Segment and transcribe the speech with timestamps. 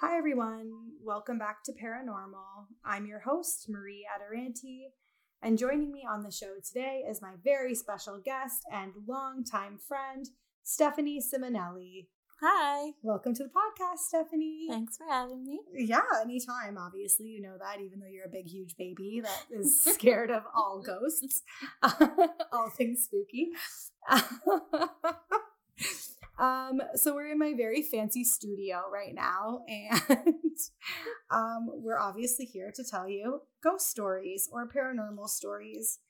[0.00, 0.72] Hi, everyone.
[1.04, 2.66] Welcome back to Paranormal.
[2.84, 4.86] I'm your host, Marie Adoranti,
[5.40, 10.26] and joining me on the show today is my very special guest and longtime friend,
[10.64, 12.08] Stephanie Simonelli.
[12.42, 12.90] Hi.
[13.02, 14.66] Welcome to the podcast, Stephanie.
[14.68, 15.60] Thanks for having me.
[15.72, 17.28] Yeah, anytime, obviously.
[17.28, 20.82] You know that, even though you're a big, huge baby that is scared of all
[20.84, 21.42] ghosts,
[22.52, 23.50] all things spooky.
[26.38, 30.34] um, so we're in my very fancy studio right now, and
[31.30, 36.00] um, we're obviously here to tell you ghost stories or paranormal stories.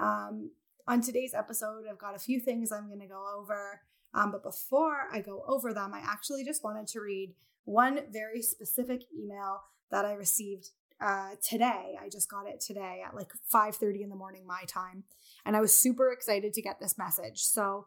[0.00, 0.50] Um,
[0.86, 3.80] on today's episode, I've got a few things I'm going to go over.
[4.14, 7.34] Um, but before I go over them, I actually just wanted to read
[7.64, 10.70] one very specific email that I received
[11.00, 11.94] uh, today.
[12.00, 15.04] I just got it today at like 5:30 in the morning my time,
[15.44, 17.40] and I was super excited to get this message.
[17.40, 17.86] So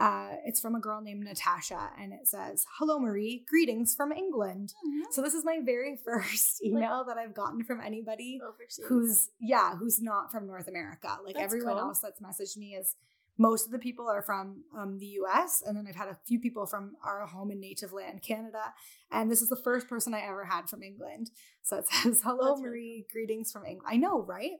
[0.00, 3.44] uh, it's from a girl named Natasha, and it says, "Hello, Marie.
[3.48, 5.12] Greetings from England." Mm-hmm.
[5.12, 8.84] So this is my very first email that I've gotten from anybody Overseas.
[8.88, 11.82] who's yeah who's not from north america like That's everyone cool.
[11.82, 12.96] else that's messaged me is
[13.38, 16.38] most of the people are from um, the us and then i've had a few
[16.38, 18.72] people from our home and native land canada
[19.10, 21.30] and this is the first person i ever had from england.
[21.62, 23.06] So it says hello That's really marie.
[23.12, 24.52] greetings from england i know right?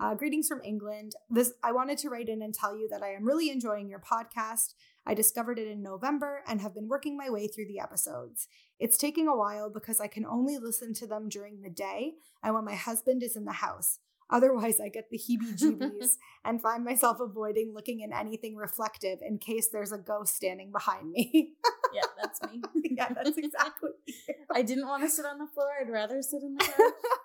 [0.00, 1.12] Uh, greetings from england.
[1.30, 4.00] This i wanted to write in and tell you that i am really enjoying your
[4.00, 4.74] podcast.
[5.06, 8.48] I discovered it in November and have been working my way through the episodes.
[8.78, 12.54] It's taking a while because I can only listen to them during the day and
[12.54, 13.98] when my husband is in the house.
[14.30, 19.38] Otherwise, I get the heebie jeebies and find myself avoiding looking in anything reflective in
[19.38, 21.52] case there's a ghost standing behind me.
[21.94, 22.62] yeah, that's me.
[22.96, 24.14] yeah, that's exactly you.
[24.54, 25.68] I didn't want to sit on the floor.
[25.80, 26.76] I'd rather sit in the couch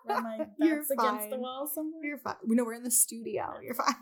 [0.06, 2.04] where my You're back's against the wall somewhere.
[2.04, 2.36] You're fine.
[2.46, 3.54] No, we're in the studio.
[3.64, 3.96] You're fine.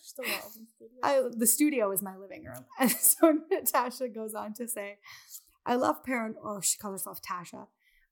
[0.00, 0.98] Just the walls and studio.
[1.02, 2.64] I, the studio is my living room.
[2.78, 4.98] And so Natasha goes on to say,
[5.66, 7.66] I love parent, or she calls herself Tasha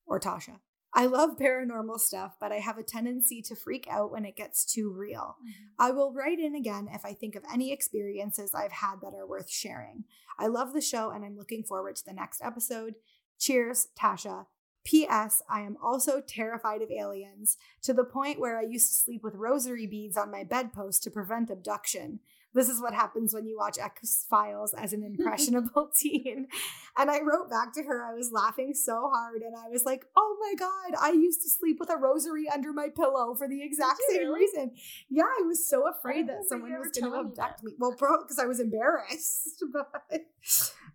[0.06, 0.58] or Tasha.
[0.96, 4.64] I love paranormal stuff, but I have a tendency to freak out when it gets
[4.64, 5.36] too real.
[5.42, 5.64] Mm-hmm.
[5.78, 9.26] I will write in again if I think of any experiences I've had that are
[9.26, 10.04] worth sharing.
[10.38, 12.94] I love the show and I'm looking forward to the next episode.
[13.38, 14.46] Cheers, Tasha.
[14.84, 15.42] P.S.
[15.50, 19.34] I am also terrified of aliens to the point where I used to sleep with
[19.34, 22.20] rosary beads on my bedpost to prevent abduction.
[22.56, 26.48] This is what happens when you watch X Files as an impressionable teen.
[26.96, 30.06] And I wrote back to her, I was laughing so hard, and I was like,
[30.16, 33.62] oh my God, I used to sleep with a rosary under my pillow for the
[33.62, 34.40] exact same really?
[34.40, 34.72] reason.
[35.10, 37.72] Yeah, I was so afraid that someone was going to me abduct me.
[37.78, 39.62] Well, pro because I was embarrassed.
[39.72, 40.26] But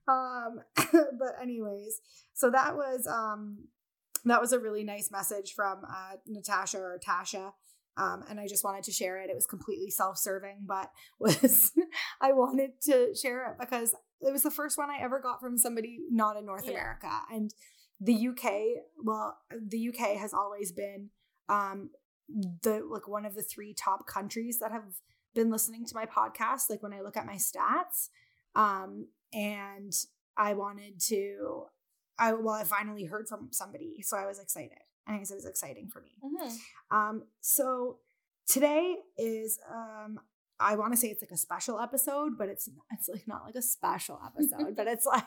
[0.08, 2.02] um, but anyways,
[2.34, 3.68] so that was um,
[4.26, 7.54] that was a really nice message from uh, Natasha or Tasha.
[8.02, 9.30] Um, and I just wanted to share it.
[9.30, 10.90] It was completely self-serving, but
[11.20, 11.72] was
[12.20, 15.58] I wanted to share it because it was the first one I ever got from
[15.58, 16.72] somebody not in North Yeah.
[16.72, 17.12] America.
[17.32, 17.54] And
[18.00, 18.52] the UK,
[19.04, 21.10] well, the UK has always been
[21.50, 21.90] um
[22.64, 24.86] the like one of the three top countries that have
[25.36, 28.10] been listening to my podcast like when I look at my stats.
[28.56, 29.94] Um and
[30.38, 31.66] I wanted to
[32.18, 34.80] I well I finally heard from somebody, so I was excited.
[35.20, 36.12] Guess it was exciting for me.
[36.24, 36.58] Mhm.
[36.90, 38.00] Um, so
[38.48, 40.20] today is um
[40.60, 43.56] I want to say it's like a special episode, but it's it's like not like
[43.56, 45.26] a special episode, but it's like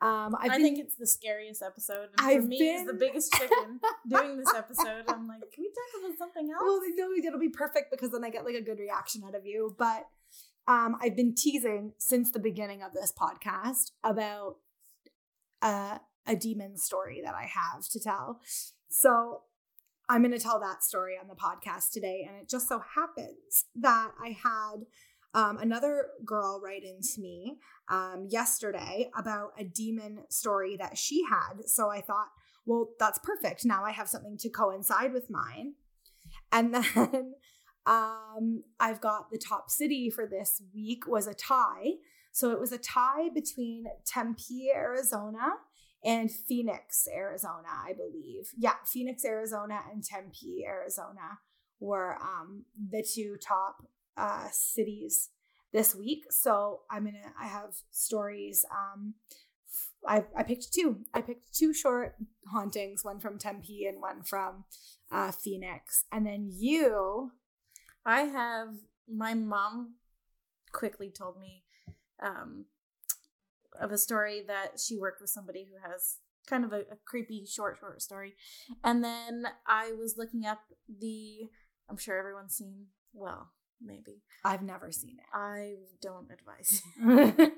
[0.00, 2.08] um I been, think it's the scariest episode.
[2.16, 5.04] And I've for me, it's the biggest chicken doing this episode.
[5.08, 6.62] I'm like, can we talk about something else?
[6.62, 9.46] well, no, it'll be perfect because then I get like a good reaction out of
[9.46, 9.74] you.
[9.78, 10.06] But
[10.68, 14.56] um I've been teasing since the beginning of this podcast about
[15.62, 18.40] uh, a demon story that I have to tell.
[18.92, 19.40] So
[20.10, 22.26] I'm going to tell that story on the podcast today.
[22.28, 24.84] And it just so happens that I had
[25.34, 27.56] um, another girl write into me
[27.88, 31.66] um, yesterday about a demon story that she had.
[31.66, 32.28] So I thought,
[32.66, 33.64] well, that's perfect.
[33.64, 35.72] Now I have something to coincide with mine.
[36.52, 37.32] And then
[37.86, 41.92] um, I've got the top city for this week was a tie.
[42.30, 45.54] So it was a tie between Tempe, Arizona
[46.04, 48.50] and Phoenix, Arizona, I believe.
[48.56, 51.38] Yeah, Phoenix, Arizona and Tempe, Arizona
[51.80, 55.30] were um, the two top uh, cities
[55.72, 56.24] this week.
[56.30, 58.64] So I'm gonna I have stories.
[58.70, 59.14] Um,
[60.06, 61.00] I I picked two.
[61.14, 62.16] I picked two short
[62.52, 64.64] hauntings, one from Tempe and one from
[65.10, 67.32] uh, Phoenix, and then you.
[68.04, 68.68] I have
[69.08, 69.94] my mom
[70.72, 71.62] quickly told me
[72.20, 72.64] um,
[73.80, 77.44] of a story that she worked with somebody who has kind of a, a creepy
[77.46, 78.34] short short story,
[78.84, 81.48] and then I was looking up the.
[81.88, 82.86] I'm sure everyone's seen.
[83.12, 85.24] Well, maybe I've never seen it.
[85.36, 86.82] I don't advise.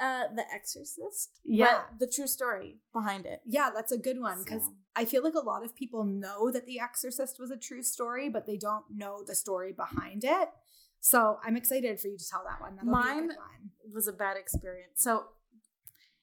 [0.00, 1.40] uh, The Exorcist.
[1.44, 1.82] Yeah.
[1.98, 3.40] the true story behind it.
[3.46, 6.50] Yeah, that's a good one because So- I feel like a lot of people know
[6.52, 10.48] that The Exorcist was a true story, but they don't know the story behind it.
[11.04, 12.76] So I'm excited for you to tell that one.
[12.76, 13.70] That'll Mine- one.
[13.92, 15.02] was a bad experience.
[15.02, 15.24] So,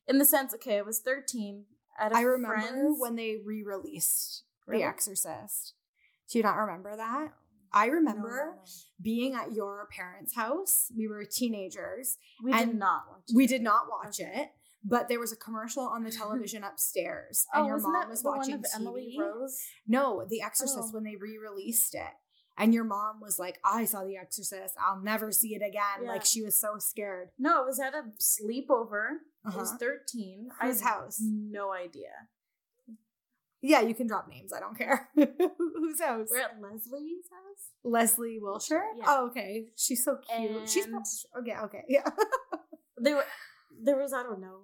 [0.08, 1.66] in the sense, okay, I was 13
[2.00, 4.82] at a I remember friend's- when they re-released Really?
[4.84, 5.74] The Exorcist.
[6.30, 7.34] Do you not remember that?
[7.74, 8.64] I remember no,
[9.02, 10.90] being at your parents' house.
[10.96, 12.18] We were teenagers.
[12.42, 13.24] We did not watch.
[13.28, 13.36] it.
[13.36, 14.44] We did not watch Okay.
[14.44, 14.50] it,
[14.84, 18.54] but there was a commercial on the television upstairs, and Oh, your mom was watching
[18.56, 19.60] of Emily Rose?
[19.86, 20.92] No, The Exorcist Oh.
[20.94, 22.14] when they re-released it.
[22.60, 24.76] And your mom was like, I saw The Exorcist.
[24.80, 26.04] I'll never see it again.
[26.04, 26.10] Yeah.
[26.10, 27.30] Like she was so scared.
[27.40, 29.20] No, it was at a sleepover.
[29.46, 29.78] I was Uh-huh.
[29.80, 30.50] 13.
[30.62, 31.18] I Whose house?
[31.22, 32.12] No idea.
[33.62, 34.54] Yeah, you can drop names.
[34.54, 35.10] I don't care.
[35.16, 36.28] Whose house?
[36.32, 37.72] We're at Leslie's house.
[37.84, 38.84] Leslie Wilshire?
[38.98, 39.04] Yeah.
[39.08, 39.66] Oh, okay.
[39.76, 40.70] She's so cute.
[40.70, 40.96] She's And-
[41.40, 41.84] okay, okay.
[41.88, 42.04] Yeah.
[43.02, 43.26] There were,
[43.82, 44.64] there was I don't know,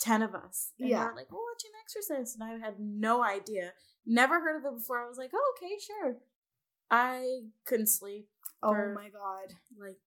[0.00, 0.72] ten of us.
[0.80, 1.04] And Yeah.
[1.04, 3.72] we were like, "We're watching Exorcist," and I had no idea.
[4.04, 4.98] Never heard of it before.
[4.98, 6.16] I was like, "Oh, okay, sure."
[6.90, 8.28] I couldn't sleep
[8.62, 9.54] oh my god.
[9.78, 9.98] like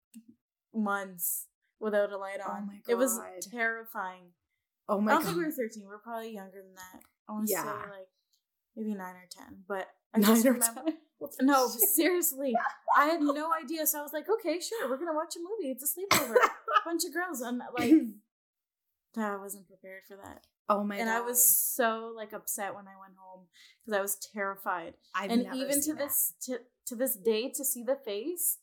[0.73, 1.47] months
[1.79, 2.67] without a light Oh on.
[2.67, 3.19] my It was
[3.49, 4.31] terrifying.
[4.89, 5.11] Oh my!
[5.11, 5.27] I don't god.
[5.29, 5.83] think we were 13.
[5.87, 7.01] We are probably younger than that.
[7.29, 7.63] I want to Yeah.
[7.63, 8.07] say like
[8.75, 9.63] maybe 9 or 10.
[9.67, 10.81] But I Nine just or remember.
[10.85, 10.93] 10.
[11.41, 12.55] No, seriously.
[12.97, 13.85] I had no idea.
[13.85, 14.89] So I was like, okay, sure.
[14.89, 15.69] We're going to watch a movie.
[15.69, 16.33] It's a sleepover.
[16.33, 16.49] a
[16.83, 17.41] Bunch of girls.
[17.41, 17.91] And like,
[19.17, 20.47] I wasn't prepared for that.
[20.71, 21.17] Oh my and god.
[21.17, 23.45] I was so like upset when I went home
[23.85, 24.93] because I was terrified.
[25.13, 25.97] I've and never even to it.
[25.97, 28.57] this to, to this day to see the face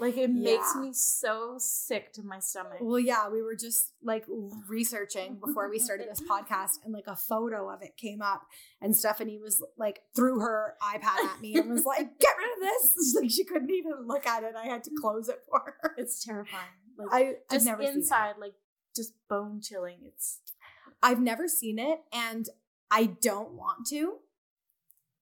[0.00, 2.78] like it makes me so sick to my stomach.
[2.80, 4.24] Well, yeah, we were just like
[4.68, 8.42] researching before we started this podcast, and like a photo of it came up,
[8.80, 12.60] and Stephanie was like threw her iPad at me and was like, "Get rid of
[12.60, 14.54] this!" Like she couldn't even look at it.
[14.56, 15.94] I had to close it for her.
[15.96, 16.62] It's terrifying.
[16.98, 17.96] Like I I've just never seen it.
[17.96, 18.54] inside, like
[18.96, 19.98] just bone chilling.
[20.02, 20.40] It's
[21.04, 22.48] I've never seen it, and
[22.90, 24.16] I don't want to.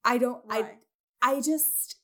[0.04, 0.42] I don't.
[0.48, 0.76] I?
[1.20, 1.96] I just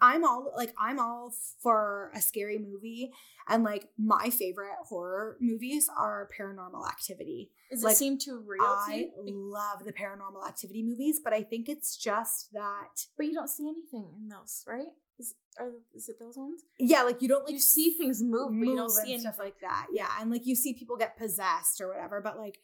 [0.00, 1.32] I'm all like I'm all
[1.62, 3.12] for a scary movie
[3.48, 7.50] and like my favorite horror movies are paranormal activity.
[7.70, 9.12] Does like, it seem too real to I you?
[9.26, 13.68] love the paranormal activity movies, but I think it's just that But you don't see
[13.68, 14.88] anything in those, right?
[15.18, 16.62] Is, are, is it those ones?
[16.78, 19.20] yeah, like you don't like you see things move, but you don't see anything.
[19.20, 19.86] stuff like that.
[19.92, 22.58] Yeah, and like you see people get possessed or whatever, but like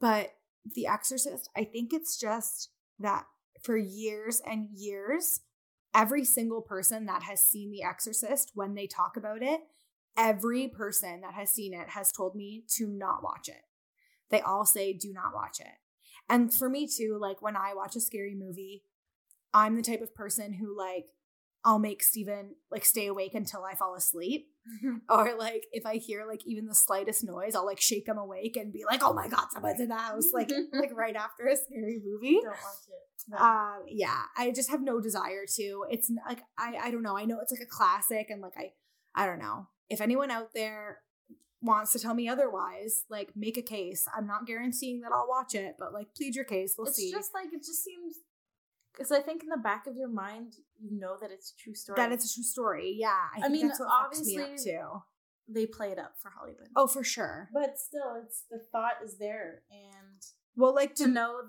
[0.00, 0.34] but
[0.74, 3.26] The Exorcist, I think it's just that
[3.62, 5.40] for years and years
[5.94, 9.60] every single person that has seen The Exorcist when they talk about it,
[10.16, 13.62] every person that has seen it has told me to not watch it.
[14.30, 15.78] They all say do not watch it.
[16.28, 18.84] And for me too, like when I watch a scary movie,
[19.54, 21.06] I'm the type of person who like
[21.64, 24.48] I'll make Steven like stay awake until I fall asleep.
[25.08, 28.56] Or like if I hear like even the slightest noise, I'll like shake him awake
[28.56, 31.56] and be like, "Oh my god, someone's in the house!" Like like right after a
[31.56, 32.34] scary movie.
[32.42, 33.08] don't watch it.
[33.28, 33.38] No.
[33.38, 35.84] Um, yeah, I just have no desire to.
[35.90, 37.16] It's like I I don't know.
[37.16, 38.72] I know it's like a classic, and like I
[39.14, 40.98] I don't know if anyone out there
[41.60, 43.04] wants to tell me otherwise.
[43.08, 44.06] Like make a case.
[44.14, 46.74] I'm not guaranteeing that I'll watch it, but like plead your case.
[46.76, 47.10] We'll it's see.
[47.10, 48.16] just like it just seems
[48.98, 51.74] because I think in the back of your mind you know that it's a true
[51.74, 51.96] story.
[51.96, 52.96] that it's a true story.
[52.98, 55.02] Yeah, I, I think mean, that's what fucks me up obviously- too.
[55.48, 56.68] they play it up for Hollywood.
[56.76, 57.48] Oh, for sure.
[57.54, 60.20] but still, it's the thought is there, and
[60.56, 61.40] Well, like to to know,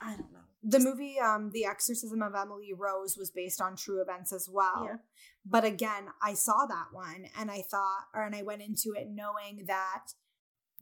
[0.00, 0.40] I don't know.
[0.62, 4.84] the movie um the exorcism of emily rose was based on true events as well
[4.84, 4.96] Yeah.
[5.44, 9.08] but again i saw that one and i thought or and i went into it
[9.10, 10.04] knowing that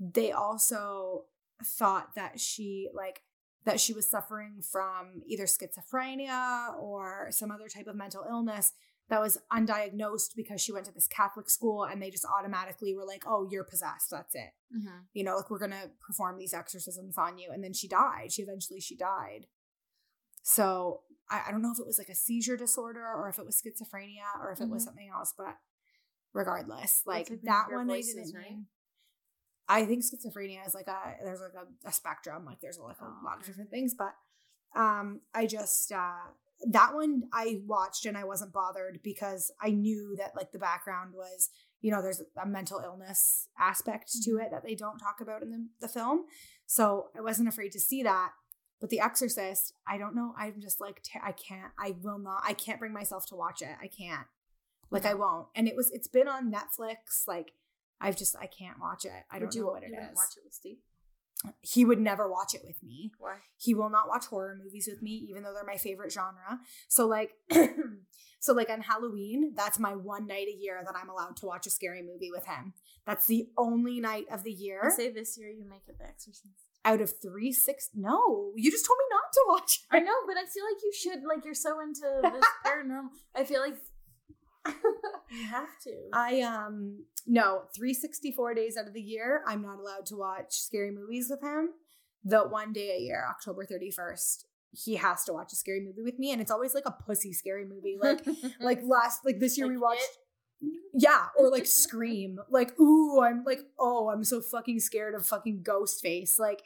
[0.01, 1.27] they also
[1.63, 3.23] thought that she like
[3.65, 8.73] that she was suffering from either schizophrenia or some other type of mental illness
[9.09, 13.05] that was undiagnosed because she went to this catholic school and they just automatically were
[13.05, 14.51] like oh you're possessed that's it
[15.13, 17.51] you know, like we're gonna perform these exorcisms on you.
[17.53, 18.33] And then she died.
[18.33, 19.47] She eventually she died.
[20.43, 23.47] So I, I don't know if it was like a seizure disorder or if it
[23.47, 24.87] was schizophrenia or if it was Mhm.
[24.87, 25.57] something else, but
[26.33, 28.65] regardless, like like that one I didn't right?
[29.69, 33.05] I think schizophrenia is like a there's like a, a spectrum, like there's like a
[33.05, 34.15] Oh, lot of different things, but
[34.79, 36.29] um I just uh
[36.69, 41.15] that one I watched and I wasn't bothered because I knew that like the background
[41.15, 44.45] was you know there's a mental illness aspect to Mhm.
[44.45, 46.25] it that they don't talk about in the, the film
[46.65, 48.33] so i wasn't afraid to see that
[48.81, 52.55] but the exorcist i don't know i'm just like i can't i will not i
[52.55, 54.27] can't bring myself to watch it i can't
[54.91, 57.53] like i won't and it was it's been on netflix like
[58.01, 60.17] i've just i can't watch it i don't Would you, know what it you is
[60.17, 60.77] Watch it with Steve.
[61.61, 63.37] he would never watch it with me Why?
[63.57, 67.07] he will not watch horror movies with me even though they're my favorite genre so
[67.07, 67.31] like
[68.41, 71.67] so like on Halloween, that's my one night a year that I'm allowed to watch
[71.67, 72.75] a scary movie with him.
[73.07, 74.83] That's the only night of the year.
[74.85, 76.53] I say this year you make it The Exorcist.
[76.85, 77.89] out of three six.
[77.95, 79.81] No, you just told me not to watch.
[79.91, 81.23] I know, but I feel like you should.
[81.27, 83.09] Like you're so into this paranormal.
[83.35, 83.77] I feel like
[85.31, 86.09] you have to.
[86.13, 90.91] I um no, 364 days out of the year, I'm not allowed to watch scary
[90.91, 91.71] movies with him.
[92.25, 96.19] The one day a year, October 31st, he has to watch a scary movie with
[96.19, 97.97] me, and it's always like a pussy scary movie.
[98.03, 98.25] Like
[98.61, 100.19] like last like this year we Like watched
[100.93, 102.39] Yeah, or like Scream.
[102.51, 106.39] Like, ooh, I'm like, oh, I'm so fucking scared of fucking Ghostface.
[106.39, 106.63] Like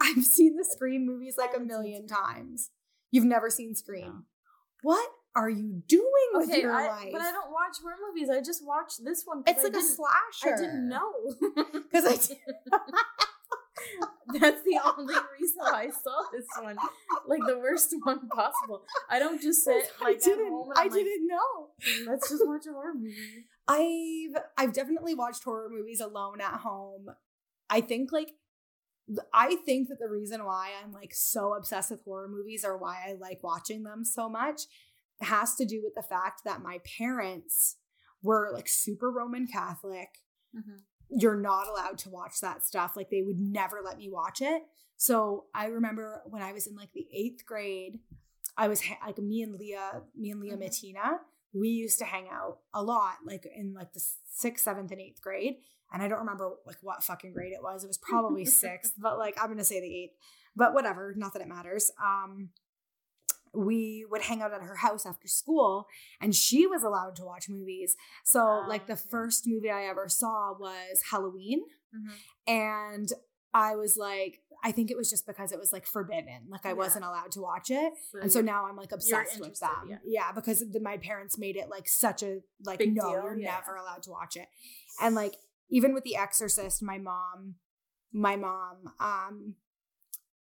[0.00, 2.70] I've seen the Scream movies like a million times.
[3.10, 4.06] You've never seen Scream.
[4.06, 4.22] No.
[4.82, 7.08] What are you doing with okay, your I, life?
[7.12, 8.28] but I don't watch horror movies.
[8.30, 9.42] I just watched this one.
[9.46, 10.54] it's I like a slasher.
[10.54, 11.12] I didn't know.
[11.90, 12.38] Because I did-
[14.40, 16.76] That's the only reason why I saw this one,
[17.26, 18.82] like the worst one possible.
[19.08, 20.52] I don't just sit I like at didn't.
[20.76, 21.68] I like, didn't know.
[22.02, 23.14] Mm, let's just watch a horror movie.
[23.66, 27.06] I've I've definitely watched horror movies alone at home.
[27.70, 28.32] I think like
[29.32, 32.96] I think that the reason why I'm like so obsessed with horror movies or why
[33.08, 34.62] I like watching them so much
[35.20, 37.76] has to do with the fact that my parents
[38.22, 40.08] were like super Roman Catholic.
[41.10, 42.94] You're not allowed to watch that stuff.
[42.96, 44.62] Like they would never let me watch it.
[44.96, 47.98] So I remember when I was in like the eighth grade,
[48.56, 50.62] I was ha- like me and Leah, me and Leah Mhm.
[50.68, 51.18] Matina,
[51.54, 55.22] we used to hang out a lot, like in like the sixth, seventh, and eighth
[55.22, 55.56] grade.
[55.92, 57.84] And I don't remember like what fucking grade it was.
[57.84, 60.16] It was probably sixth, but like I'm gonna say the eighth.
[60.56, 61.90] But whatever, not that it matters.
[62.04, 62.50] Um,
[63.54, 65.86] we would hang out at her house after school,
[66.20, 67.96] and she was allowed to watch movies.
[68.24, 71.62] So Oh, like the first movie I ever saw was Halloween,
[71.94, 72.12] Mhm.
[72.46, 73.12] and
[73.54, 76.70] I was like, I think it was just because it was like forbidden, like I
[76.70, 76.74] Yeah.
[76.74, 77.92] wasn't allowed to watch it.
[78.10, 79.88] So And so now I'm like obsessed with them.
[79.88, 79.98] yeah.
[80.04, 80.32] Yeah.
[80.32, 83.54] because the, my parents made it like such a like Big no, deal, you're yeah.
[83.60, 84.48] never allowed to watch it.
[85.00, 85.36] And like
[85.70, 87.54] even with The Exorcist, my mom,
[88.12, 89.54] my mom, um,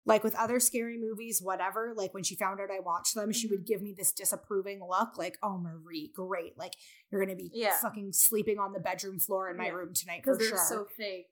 [0.05, 3.47] like with other scary movies, whatever, like when she found out I watched them, she
[3.47, 3.67] would Mhm.
[3.67, 6.57] give me this disapproving look, like, oh Marie, great.
[6.57, 6.73] Like
[7.11, 7.77] you're gonna be Yeah.
[7.79, 9.71] fucking sleeping on the bedroom floor in my Yeah.
[9.73, 11.31] room tonight for sure so fake.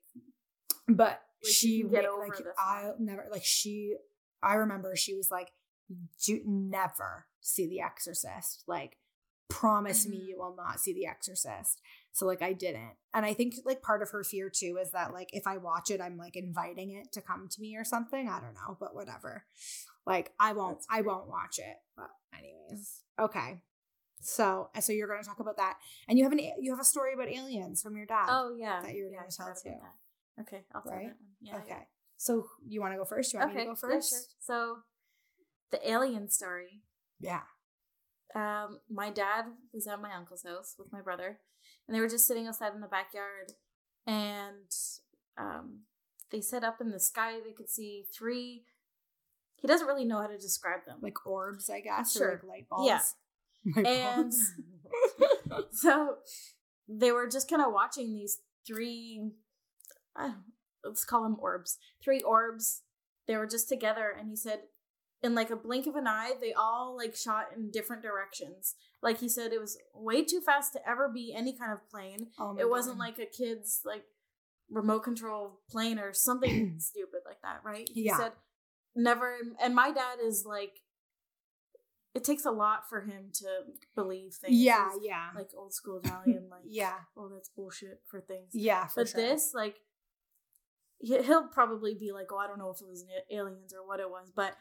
[0.86, 3.96] but Like, she get over like I'll never like she
[4.42, 5.52] I remember she was like
[6.24, 8.98] do never see the exorcist like
[9.48, 10.26] promise me Mhm.
[10.26, 11.80] you will not see the exorcist
[12.12, 15.12] so like I didn't and I think like part of her fear too is that
[15.12, 18.28] like if I watch it I'm like inviting it to come to me or something
[18.28, 19.44] I don't know but whatever
[20.06, 23.62] like I won't I won't watch it but anyways okay
[24.20, 25.76] so so you're going to talk about that
[26.08, 28.80] and you have an you have a story about aliens from your dad Oh yeah,
[28.82, 29.70] that you were yeah, gonna tell too.
[29.80, 30.42] that.
[30.42, 31.06] Okay, I'll tell Right?
[31.06, 31.36] that one.
[31.40, 31.56] Yeah.
[31.58, 31.86] okay.
[32.16, 33.32] So you want to go first?
[33.32, 33.58] You want Okay.
[33.60, 34.10] me to go yeah, first?
[34.10, 34.18] sure.
[34.40, 34.76] So,
[35.70, 36.82] the alien story.
[37.20, 37.42] Yeah.
[38.34, 41.38] Um, my dad was at my uncle's house with my brother,
[41.88, 43.54] and they were just sitting outside in the backyard,
[44.06, 44.70] and
[45.36, 45.80] um,
[46.30, 48.64] they said up in the sky they could see three.
[49.56, 50.98] He doesn't really know how to describe them.
[51.00, 52.20] Like orbs, I guess.
[52.20, 52.86] Or like light bulbs.
[52.86, 53.00] Yeah.
[53.76, 54.32] Light And-
[55.72, 56.16] so
[56.88, 59.30] they were just kind of watching these three
[60.16, 60.34] I
[60.84, 62.82] let's call them orbs three orbs
[63.26, 64.60] they were just together and he said
[65.22, 69.18] in like a blink of an eye they all like shot in different directions like
[69.20, 72.56] he said it was way too fast to ever be any kind of plane Oh
[72.58, 74.04] it wasn't like a kid's like
[74.70, 78.16] remote control plane or something stupid like that right he Yeah.
[78.18, 78.32] said
[78.96, 80.72] never and my dad is like
[82.14, 83.46] it takes a lot for him to
[83.94, 85.28] believe things Yeah, yeah.
[85.36, 86.94] like old school Italian, like yeah.
[87.16, 88.48] oh that's bullshit for things.
[88.52, 89.20] Yeah, for but sure.
[89.20, 89.76] this, like,
[90.98, 94.00] he- he'll probably be like, oh, I don't know if it was aliens or what
[94.00, 94.56] it was, but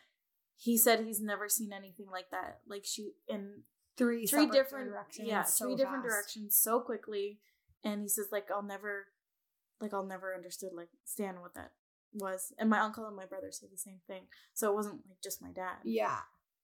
[0.58, 3.64] he said he's never seen anything like that, like shoot in
[3.98, 5.28] three three different directions.
[5.28, 7.40] yeah, so three different directions so quickly,
[7.84, 9.08] and he says like I'll never,
[9.82, 11.72] like I'll never understood like stand what that
[12.14, 14.24] was, and my uncle and my brother say the same thing,
[14.54, 15.78] so it wasn't like just my dad.
[15.84, 16.20] Yeah.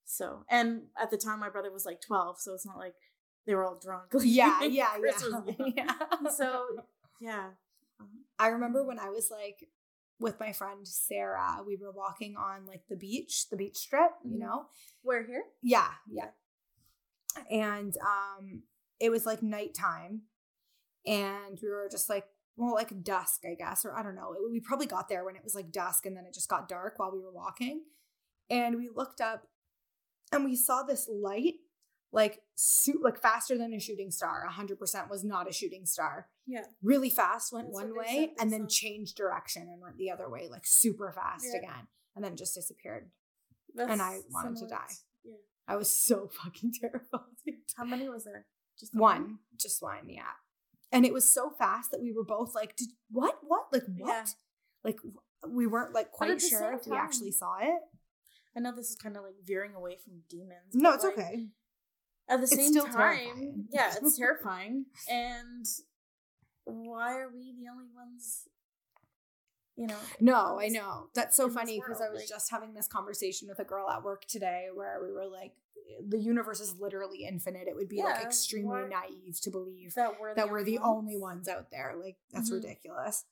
[0.06, 2.94] So, and at the time, my brother was like 12, so it's not like
[3.46, 4.06] they were all drunk.
[4.12, 5.64] Like, Yeah, yeah, yeah.
[5.76, 6.28] yeah.
[6.28, 6.66] So,
[7.20, 7.50] yeah.
[8.38, 9.66] I remember when I was like
[10.20, 14.36] with my friend Sarah, we were walking on like the beach, the beach strip, you
[14.36, 14.40] Mhm.
[14.40, 14.66] know?
[15.02, 15.44] We're here?
[15.62, 16.30] Yeah, yeah.
[17.50, 18.62] And um
[19.00, 20.22] it was like nighttime
[21.06, 22.24] and we were just like
[22.56, 24.34] well like dusk I guess or I don't know.
[24.50, 26.94] We probably got there when it was like dusk and then it just got dark
[26.98, 27.82] while we were walking.
[28.50, 29.48] And we looked up
[30.32, 31.54] and we saw this light
[32.12, 34.44] like su- like faster than a shooting star.
[34.48, 36.28] 100% was not a shooting star.
[36.46, 36.62] Yeah.
[36.82, 40.46] Really fast went That's one way and then changed direction and went the other way
[40.48, 41.58] like super fast Yeah.
[41.58, 43.10] again and then just disappeared.
[43.74, 44.92] That's And I wanted to die.
[45.66, 47.20] I was so fucking terrified.
[47.76, 48.46] How many was there?
[48.78, 50.22] Just the One, just one, yeah.
[50.90, 53.38] And it was so fast that we were both like, Did, "What?
[53.42, 53.66] What?
[53.72, 54.24] Like what?" Yeah.
[54.84, 54.98] Like
[55.48, 57.80] we weren't like quite sure if we actually um, saw it.
[58.56, 60.72] I know this is kind of like veering away from demons.
[60.72, 61.48] No, it's like, okay.
[62.28, 63.66] At the same time, terrifying.
[63.70, 64.86] yeah, it's terrifying.
[65.10, 65.66] And
[66.64, 68.48] why are we the only ones?
[69.76, 71.08] You know, No, I know.
[71.14, 74.02] That's so funny because I was like- just having this conversation with a girl at
[74.04, 75.54] work today where we were like,
[76.08, 77.66] the universe is literally infinite.
[77.68, 81.48] It would be like extremely naive to believe that we're that we're the only ones
[81.48, 81.94] out there.
[82.00, 82.54] Like that's Mhm.
[82.54, 83.24] ridiculous.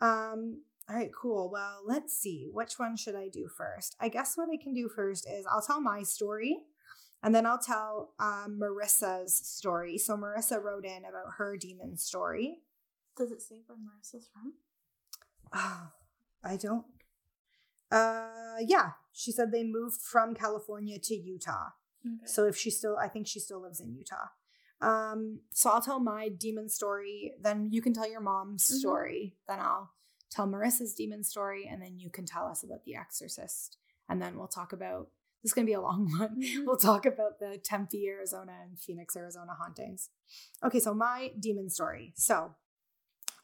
[0.00, 1.48] Um all right, cool.
[1.50, 2.50] Well, let's see.
[2.52, 3.96] Which one should I do first?
[4.00, 6.62] I guess what I can do first is I'll tell my story
[7.22, 9.96] and then I'll tell um, Marissa's story.
[9.96, 12.60] So Marissa wrote in about her demon story.
[13.16, 14.54] Does it say where Marissa's from?
[15.54, 15.88] Oh,
[16.42, 16.84] I don't.
[17.90, 21.68] Uh, yeah, she said they moved from California to Utah.
[22.04, 22.26] Okay.
[22.26, 24.28] So if she still, I think she still lives in Utah.
[24.80, 28.78] Um, so I'll tell my demon story, then you can tell your mom's Mhm.
[28.80, 29.92] story, then I'll
[30.30, 34.36] tell Marissa's demon story, and then you can tell us about The Exorcist, and then
[34.36, 35.10] we'll talk about.
[35.42, 36.42] This is gonna be a long one.
[36.42, 36.66] Mhm.
[36.66, 40.10] We'll talk about the Tempe, Arizona, and Phoenix, Arizona hauntings.
[40.62, 42.12] Okay, so my demon story.
[42.16, 42.54] So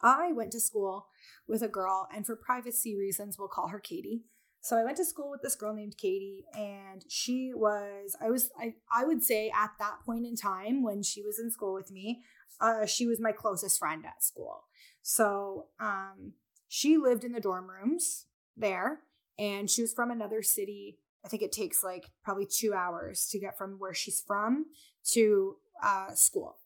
[0.03, 1.07] I went to school
[1.47, 4.23] with a girl, and for privacy reasons, we'll call her Katie.
[4.63, 8.51] So I went to school with this girl named Katie, and she was, I was,
[8.59, 11.91] I, I would say at that point in time when she was in school with
[11.91, 12.21] me,
[12.59, 14.65] uh, she was my closest friend at school.
[15.01, 16.33] So um,
[16.67, 18.99] she lived in the dorm rooms there,
[19.39, 20.99] and she was from another city.
[21.25, 24.65] I think it takes like probably two hours to get from where she's from
[25.13, 26.57] to uh, school.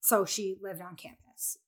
[0.00, 1.25] So she lived on campus,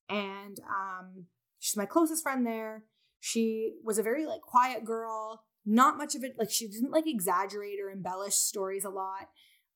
[0.09, 1.27] and um,
[1.59, 2.85] she's my closest friend there.
[3.21, 7.07] She was a very like quiet girl, not much of it like she didn't like
[7.07, 9.29] exaggerate or embellish stories a lot.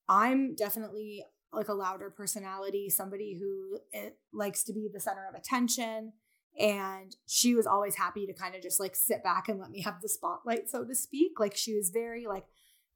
[0.08, 5.34] I'm definitely like a louder personality, somebody who it, likes to be the center of
[5.34, 6.12] attention.
[6.58, 9.82] And she was always happy to kind of just like sit back and let me
[9.82, 11.40] have the spotlight, so to speak.
[11.40, 12.44] Like she was very like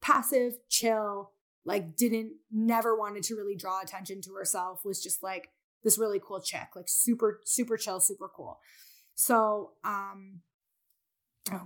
[0.01, 1.31] passive, chill,
[1.65, 5.49] like didn't never wanted to really draw attention to herself, was just like
[5.87, 8.59] this really cool chick, like super, super chill, super cool.
[9.15, 10.41] So um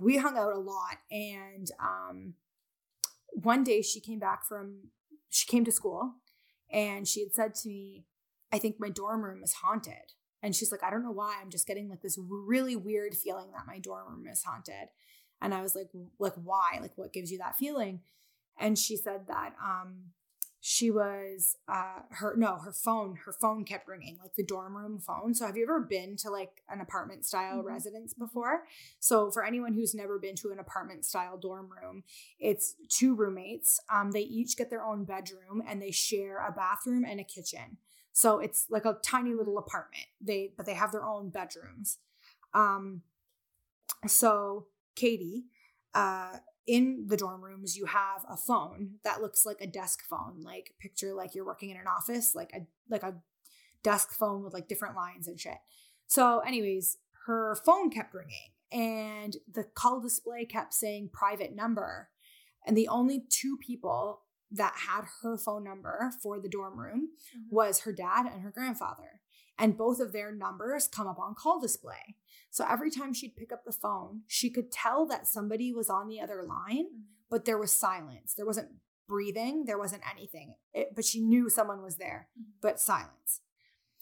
[0.00, 2.34] we hung out a lot and um
[3.32, 4.90] one day she came back from
[5.28, 6.12] she came to school
[6.70, 8.04] and she had said to me
[8.52, 10.14] i think my dorm room is haunted.
[10.40, 11.38] And she's like i don't know why.
[11.40, 14.88] I'm just getting like this really weird feeling that my dorm room is haunted.
[15.40, 16.78] And i was like like why?
[16.80, 18.02] Like what gives you that feeling?
[18.56, 20.12] And she said that um
[20.64, 25.00] she was uh her no her phone her phone kept ringing like the dorm room
[25.00, 25.34] phone.
[25.34, 27.66] So have you ever been to like an apartment style Mhm.
[27.66, 28.62] residence before?
[29.00, 32.04] So for anyone who's never been to an apartment style dorm room
[32.38, 37.04] it's two roommates um they each get their own bedroom and they share a bathroom
[37.04, 37.78] and a kitchen.
[38.12, 40.06] So it's like a tiny little apartment.
[40.20, 41.98] They but they have their own bedrooms.
[42.54, 43.02] Um
[44.06, 45.46] so katie
[45.94, 50.42] uh in the dorm rooms you have a phone that looks like a desk phone
[50.44, 53.14] like picture like you're working in an office like a like a
[53.82, 55.58] desk phone with like different lines and shit.
[56.06, 62.10] So anyways her phone kept ringing and the call display kept saying private number.
[62.66, 67.54] And the only two people that had her phone number for the dorm room mm-hmm.
[67.54, 69.20] was her dad and her grandfather
[69.58, 72.16] and both of their numbers come up on call display
[72.50, 76.06] so every time she'd pick up the phone, she could tell that somebody was on
[76.06, 76.84] the other line,
[77.30, 78.34] but there was silence.
[78.34, 78.72] There wasn't
[79.08, 80.56] breathing, there wasn't anything.
[80.74, 82.52] It, but she knew someone was there, Mhm.
[82.60, 83.40] but silence.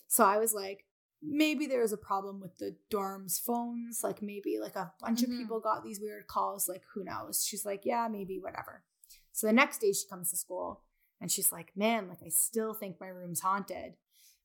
[0.09, 0.85] So I was like,
[1.23, 4.01] maybe there's a problem with the dorm's phones.
[4.03, 5.25] Like maybe like a bunch Mhm.
[5.25, 6.69] of people got these weird calls.
[6.69, 7.45] Like who knows?
[7.45, 8.83] She's like, yeah, maybe whatever.
[9.31, 10.83] So the next day she comes to school
[11.21, 13.95] and she's like, man, like I still think my room's haunted.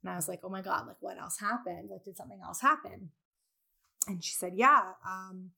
[0.06, 1.90] And I was like, oh my God, like what else happened?
[1.90, 3.10] Like did something else happen?
[4.08, 5.50] And she said, yeah, um,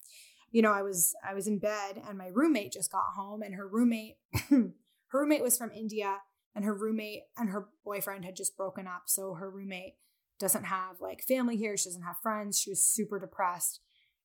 [0.52, 3.56] you know, I was I was in bed and my roommate just got home and
[3.56, 4.16] her roommate
[4.50, 4.72] her
[5.12, 6.20] roommate was from India
[6.56, 9.04] and her roommate and her boyfriend had just broken up.
[9.08, 9.96] So her roommate
[10.40, 11.76] doesn't have like family here.
[11.76, 12.58] She doesn't have friends.
[12.58, 13.82] She was super depressed.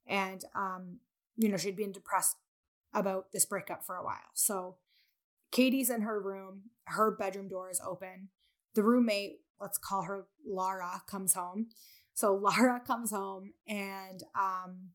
[0.06, 0.98] And um,
[1.37, 2.37] you know, she'd been depressed
[2.94, 4.30] about this breakup for a while.
[4.35, 4.76] So
[5.50, 8.28] Katie's in her room, her bedroom door is open.
[8.74, 11.68] The roommate, let's call her Lara, comes home.
[12.14, 14.90] So Lara comes home and um,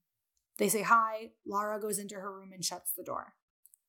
[0.58, 1.32] they say hi.
[1.46, 3.34] Lara goes into her room and shuts the door.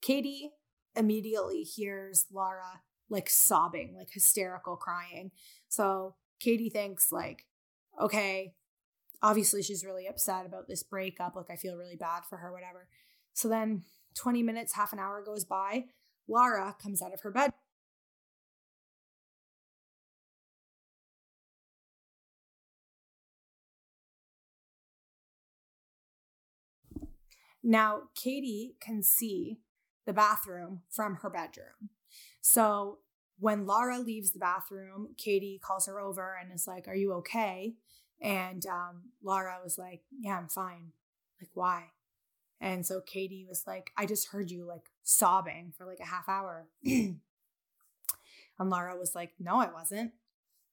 [0.00, 0.52] Katie
[0.96, 5.30] immediately hears Lara like sobbing, like hysterical crying.
[5.68, 7.46] So Katie thinks like,
[8.00, 8.54] okay,
[9.22, 11.34] obviously she's really upset about this breakup.
[11.34, 12.88] Like I feel really bad for her, whatever.
[13.32, 13.82] So then
[14.14, 15.84] 20 minutes, half an hour goes by.
[16.28, 17.52] Lara comes out of her bed
[27.62, 29.58] Now, Katie can see
[30.06, 31.90] the bathroom from her bedroom.
[32.40, 32.98] So
[33.38, 37.74] when Laura leaves the bathroom, Katie calls her over and is like, Are you okay?
[38.20, 40.92] And um, Laura was like, Yeah, I'm fine.
[41.40, 41.90] Like, why?
[42.60, 46.28] And so Katie was like, I just heard you like sobbing for like a half
[46.28, 46.66] hour.
[46.84, 47.20] and
[48.58, 50.12] Laura was like, No, I wasn't.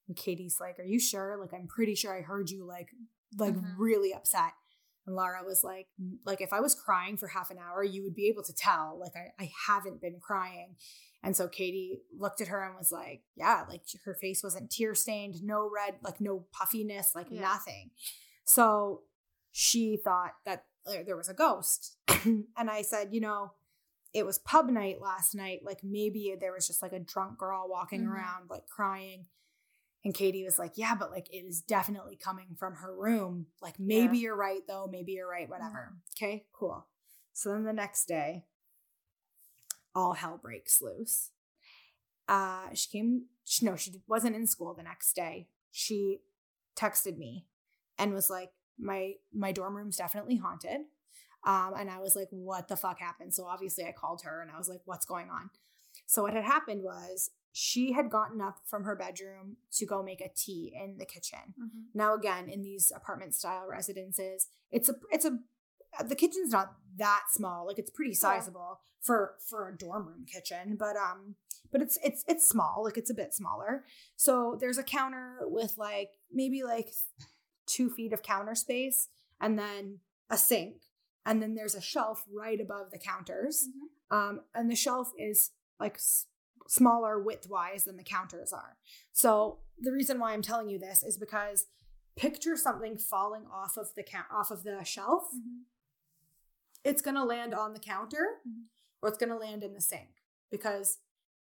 [0.08, 1.36] And Katie's like, Are you sure?
[1.40, 2.88] Like, I'm pretty sure I heard you like,
[3.36, 3.74] like Mhm.
[3.76, 4.52] really upset.
[5.06, 5.86] And Laura was like,
[6.24, 8.98] like if I was crying for half an hour, you would be able to tell.
[9.00, 10.76] Like I, I haven't been crying.
[11.22, 14.94] And so Katie looked at her and was like, yeah, like her face wasn't tear
[14.94, 17.40] stained, no red, like no puffiness, like Yeah.
[17.40, 17.90] nothing.
[18.44, 19.02] So
[19.52, 20.66] she thought that
[21.04, 21.96] there was a ghost.
[22.24, 23.52] and I said, you know,
[24.12, 25.60] it was pub night last night.
[25.64, 28.08] Like maybe there was just like a drunk girl walking Mhm.
[28.12, 29.26] around, like crying.
[30.06, 33.46] And Katie was like, yeah, but like it is definitely coming from her room.
[33.60, 34.86] Like maybe you're right though.
[34.88, 35.94] Maybe you're right, whatever.
[36.16, 36.86] Okay, cool.
[37.32, 38.44] So then the next day,
[39.96, 41.32] all hell breaks loose.
[42.28, 45.48] Uh, she came, she, no, she wasn't in school the next day.
[45.72, 46.20] She
[46.76, 47.46] texted me
[47.98, 50.82] and was like, my my dorm room's definitely haunted.
[51.44, 53.34] Um, and I was like, what the fuck happened?
[53.34, 55.50] So obviously I called her and I was like, what's going on?
[56.06, 60.20] So what had happened was she had gotten up from her bedroom to go make
[60.20, 61.54] a tea in the kitchen.
[61.58, 61.84] Mhm.
[61.94, 65.38] Now again, in these apartment style residences, it's a it's a
[66.04, 67.66] the kitchen's not that small.
[67.66, 71.36] Like it's pretty sizable for for a dorm room kitchen, but um
[71.72, 73.86] but it's it's it's small, like it's a bit smaller.
[74.16, 76.90] So there's a counter with like maybe like
[77.64, 79.08] 2 feet of counter space
[79.40, 80.82] and then a sink
[81.24, 83.66] and then there's a shelf right above the counters.
[84.10, 85.98] Um and the shelf is like
[86.68, 88.76] smaller width-wise than the counters are.
[89.12, 91.66] So the reason why I'm telling you this is because
[92.16, 95.28] picture something falling off of the count off of the shelf.
[95.34, 95.64] Mhm.
[96.84, 98.64] It's gonna land on the counter Mhm.
[99.02, 100.98] or it's gonna land in the sink because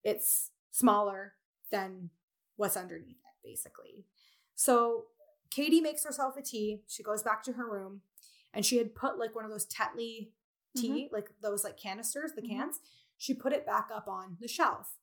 [0.05, 1.37] it's smaller
[1.71, 2.11] than
[2.57, 4.07] what's underneath it, basically.
[4.55, 5.09] So
[5.51, 6.83] Katie makes herself a tea.
[6.89, 8.03] She goes back to her room
[8.53, 10.33] and she had put like one of those Tetley
[10.77, 12.49] tea, like those like canisters, the Mhm.
[12.51, 12.81] cans.
[13.17, 14.97] She put it back up on the shelf.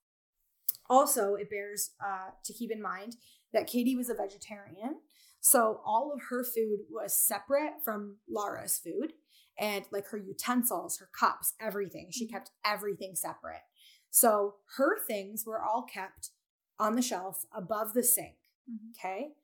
[0.90, 3.16] Also, it bears uh, to keep in mind
[3.54, 5.00] that Katie was a vegetarian.
[5.40, 9.14] So all of her food was separate from Lara's food
[9.58, 12.10] and like her utensils, her cups, everything.
[12.12, 12.32] She Mhm.
[12.32, 13.62] kept everything separate.
[14.10, 16.32] So her things were all kept
[16.80, 18.38] on the shelf above the sink.
[18.70, 18.92] Mhm.
[18.92, 19.36] Okay.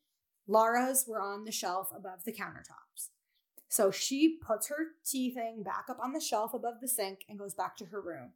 [0.47, 3.09] Lara's were on the shelf above the countertops.
[3.69, 7.39] So she puts her tea thing back up on the shelf above the sink and
[7.39, 8.33] goes back to her room.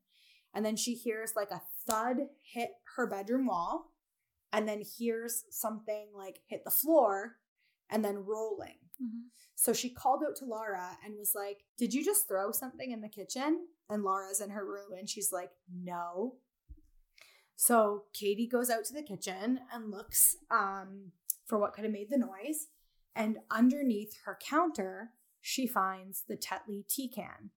[0.56, 3.92] And then she hears like a thud hit her bedroom wall
[4.54, 7.36] and then hears something like hit the floor
[7.90, 8.80] and then rolling.
[9.02, 9.26] Mhm.
[9.56, 13.02] So she called out to Laura and was like, Did you just throw something in
[13.02, 13.68] the kitchen?
[13.90, 16.38] And Laura's in her room and she's like, No.
[17.58, 21.12] So Katie goes out to the kitchen and looks um,
[21.46, 22.68] for what could have made the noise.
[23.16, 27.52] And underneath her counter, she finds the Tetley tea can,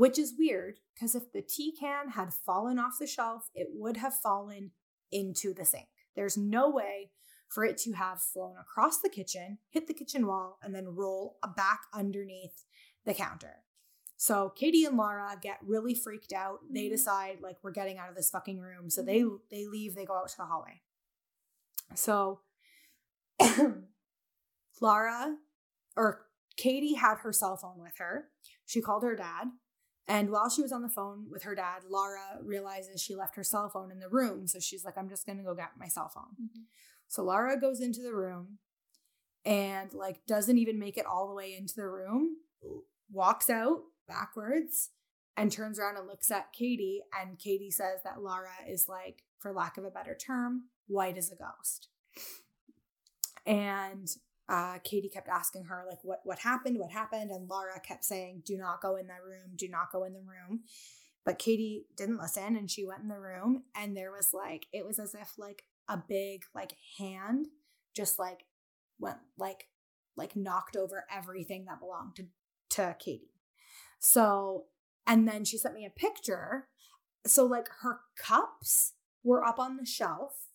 [0.00, 3.98] which is weird because if the tea can had fallen off the shelf, it would
[3.98, 4.70] have fallen
[5.12, 5.88] into the sink.
[6.16, 7.10] There's no way
[7.50, 11.36] for it to have flown across the kitchen, hit the kitchen wall, and then roll
[11.54, 12.64] back underneath
[13.04, 13.56] the counter.
[14.16, 16.60] So Katie and Laura get really freaked out.
[16.70, 16.90] They Mhm.
[16.92, 18.88] decide like we're getting out of this fucking room.
[18.88, 20.80] So they they leave, they go out to the hallway.
[21.94, 22.40] So
[24.80, 25.36] Laura
[25.94, 28.30] or Katie had her cell phone with her.
[28.64, 29.48] She called her dad.
[30.08, 33.44] And while she was on the phone with her dad, Laura realizes she left her
[33.44, 34.48] cell phone in the room.
[34.48, 36.34] So she's like, I'm just going to go get my cell phone.
[36.42, 36.64] Mhm.
[37.06, 38.58] So Laura goes into the room
[39.44, 42.36] and like doesn't even make it all the way into the room,
[43.10, 44.90] walks out backwards
[45.36, 47.02] and turns around and looks at Katie.
[47.18, 51.30] And Katie says that Laura is like, for lack of a better term, white as
[51.30, 51.88] a ghost.
[53.46, 54.08] And
[54.50, 56.78] uh, Katie kept asking her like, "What what happened?
[56.78, 59.52] What happened?" And Laura kept saying, "Do not go in that room.
[59.54, 60.64] Do not go in the room."
[61.24, 64.84] But Katie didn't listen, and she went in the room, and there was like, it
[64.86, 67.46] was as if like a big like hand
[67.94, 68.44] just like
[68.98, 69.68] went like
[70.16, 72.26] like knocked over everything that belonged to
[72.70, 73.34] to Katie.
[73.98, 74.66] So,
[75.06, 76.68] and then she sent me a picture.
[77.26, 80.48] So like her cups were up on the shelf.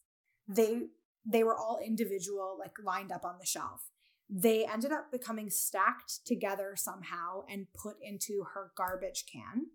[0.48, 0.88] They
[1.26, 3.90] they were all individual like lined up on the shelf.
[4.30, 9.68] They ended up becoming stacked together somehow and put into her garbage can.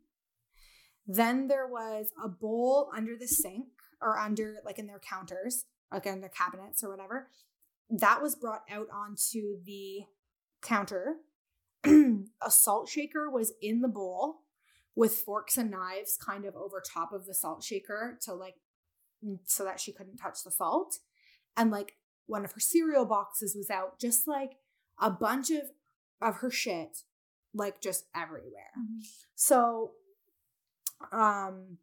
[1.06, 3.68] Then there was a bowl under the sink
[4.00, 7.28] or under like in their counters, like in their cabinets or whatever.
[7.88, 10.04] That was brought out onto the
[10.62, 11.16] counter
[11.84, 14.42] a salt shaker was in the bowl
[14.94, 18.56] with forks and knives kind of over top of the salt shaker to like
[19.44, 20.98] so that she couldn't touch the salt
[21.56, 21.94] and like
[22.26, 24.52] one of her cereal boxes was out just like
[25.00, 25.62] a bunch of
[26.22, 26.98] of her shit
[27.54, 28.70] like just everywhere.
[28.78, 29.00] Mhm.
[29.34, 29.92] so
[31.12, 31.78] um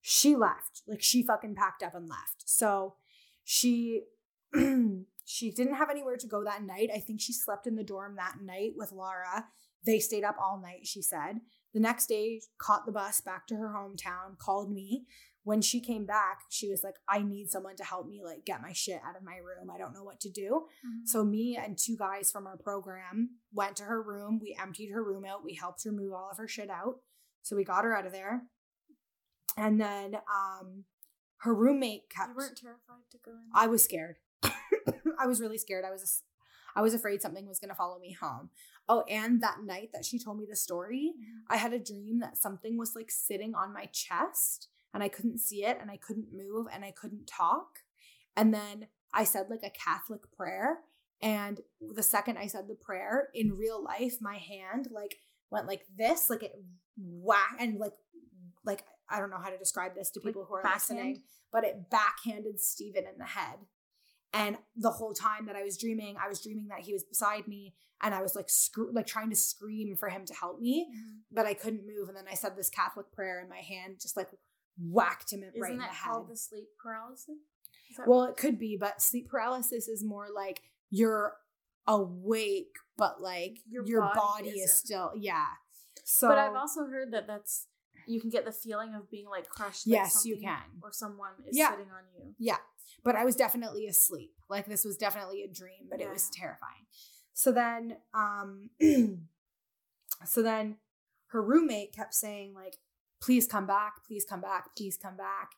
[0.00, 0.82] she left.
[0.86, 2.44] Like she fucking packed up and left.
[2.46, 2.94] So
[3.44, 4.04] she
[5.24, 6.88] she didn't have anywhere to go that night.
[6.94, 9.46] I think she slept in the dorm that night with laura
[9.86, 11.40] they stayed up all night she said.
[11.72, 15.06] The next day caught the bus back to her hometown called me
[15.44, 18.60] when she came back she was like i need someone to help me like get
[18.60, 21.06] my shit out of my room i don't know what to do Mhm.
[21.06, 24.38] so me and two guys from our program went to her room.
[24.40, 25.42] We emptied her room out.
[25.44, 27.00] We helped her move all of her shit out.
[27.42, 28.42] So we got her out of there.
[29.56, 30.84] And then um
[31.38, 33.48] her roommate kept you weren't terrified to go in.
[33.54, 34.16] I was scared.
[35.18, 35.84] I was really scared.
[35.84, 36.22] I was
[36.76, 38.50] I was afraid something was going to follow me home.
[38.88, 41.42] Oh, and that night that she told me the story, Mhm.
[41.48, 45.38] I had a dream that something was like sitting on my chest and I couldn't
[45.38, 47.68] see it and I couldn't move and I couldn't talk.
[48.36, 50.80] And then I said like a Catholic prayer.
[51.22, 51.60] And
[51.94, 55.16] the second I said the prayer in real life, my hand like
[55.50, 56.52] went like this, like it
[56.96, 57.92] whack and like,
[58.64, 60.98] like I don't know how to describe this to Like people who are backhand?
[60.98, 61.22] listening,
[61.52, 63.58] but it backhanded Stephen in the head.
[64.32, 67.48] And the whole time that I was dreaming, I was dreaming that he was beside
[67.48, 70.88] me and I was like scr- like trying to scream for him to help me
[70.90, 71.18] Mhm.
[71.32, 72.08] but I couldn't move.
[72.08, 74.28] And then I said this Catholic prayer, and my hand just like
[74.80, 77.36] whacked him at right Isn't in the that called the sleep paralysis?
[78.06, 81.34] Well, it could be, but sleep paralysis is more like you're
[81.86, 85.46] awake, but like your, Your body, body is still yeah.
[86.04, 87.66] So, but I've also heard that that's
[88.06, 89.86] you can get the feeling of being like crushed.
[89.86, 90.62] like Yes, you can.
[90.82, 91.70] Or someone is Yeah.
[91.70, 92.34] sitting on you.
[92.38, 92.56] yeah,
[93.04, 94.32] but I was definitely asleep.
[94.48, 96.86] Like this was definitely a dream, but it was terrifying.
[97.34, 98.70] So then, um,
[100.24, 100.76] so then
[101.28, 102.76] her roommate kept saying like,
[103.20, 105.52] "Please come back, please come back, please come back."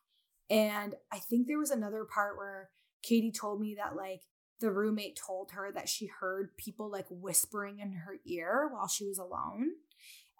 [0.51, 2.70] And I think there was another part where
[3.03, 4.22] Katie told me that like
[4.61, 9.07] the roommate told her that she heard people like whispering in her ear while she
[9.07, 9.72] was alone.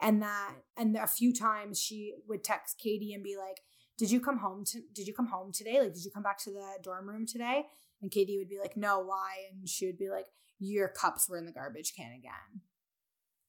[0.01, 3.61] And that and a few times she would text Katie and be like,
[3.99, 5.81] "Did you come home to did you come home today?
[5.81, 7.67] Like did you come back to the dorm room today?"
[8.01, 10.27] And Katie would be like, "No, why?" And she would be like,
[10.59, 12.63] "Your cups were in the garbage can again."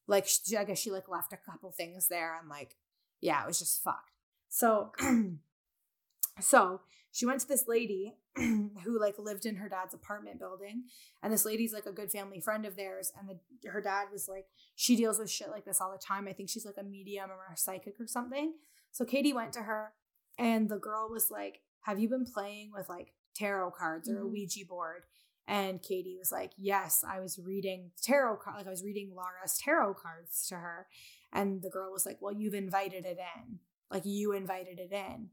[0.06, 2.76] Like she, I guess she like left a couple things there and like
[3.20, 4.10] yeah, it was just fucked.
[4.48, 4.92] So
[6.40, 6.80] so
[7.12, 10.84] she went to this lady who like lived in her dad's apartment building
[11.22, 14.28] and this lady's like a good family friend of theirs and the, her dad was
[14.28, 16.82] like she deals with shit like this all the time i think she's like a
[16.82, 18.54] medium or a psychic or something
[18.90, 19.92] so katie went to her
[20.38, 24.22] and the girl was like have you been playing with like tarot cards or a
[24.22, 24.30] Mhm.
[24.32, 25.04] ouija board
[25.46, 29.94] and katie was like yes i was reading tarot like i was reading laura's tarot
[29.94, 30.88] cards to her
[31.34, 33.58] and the girl was like well you've invited it in
[33.90, 35.28] like you invited it in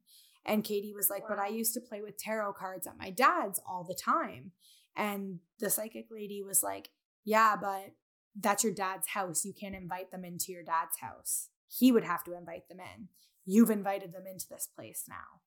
[0.45, 3.59] and Katie was like, but I used to play with tarot cards at my dad's
[3.67, 4.51] all the time.
[4.95, 6.89] And the psychic lady was like,
[7.23, 7.91] yeah, but
[8.39, 9.45] that's your dad's house.
[9.45, 11.49] You can't invite them into your dad's house.
[11.67, 13.09] He would have to invite them in.
[13.45, 15.41] You've invited them into this place now.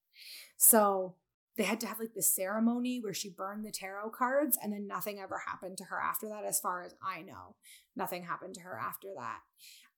[0.57, 1.17] So
[1.57, 4.87] they had to have like this ceremony where she burned the tarot cards and then
[4.87, 7.57] nothing ever happened to her after that, as far as I know.
[7.95, 9.41] Nothing happened to her after that.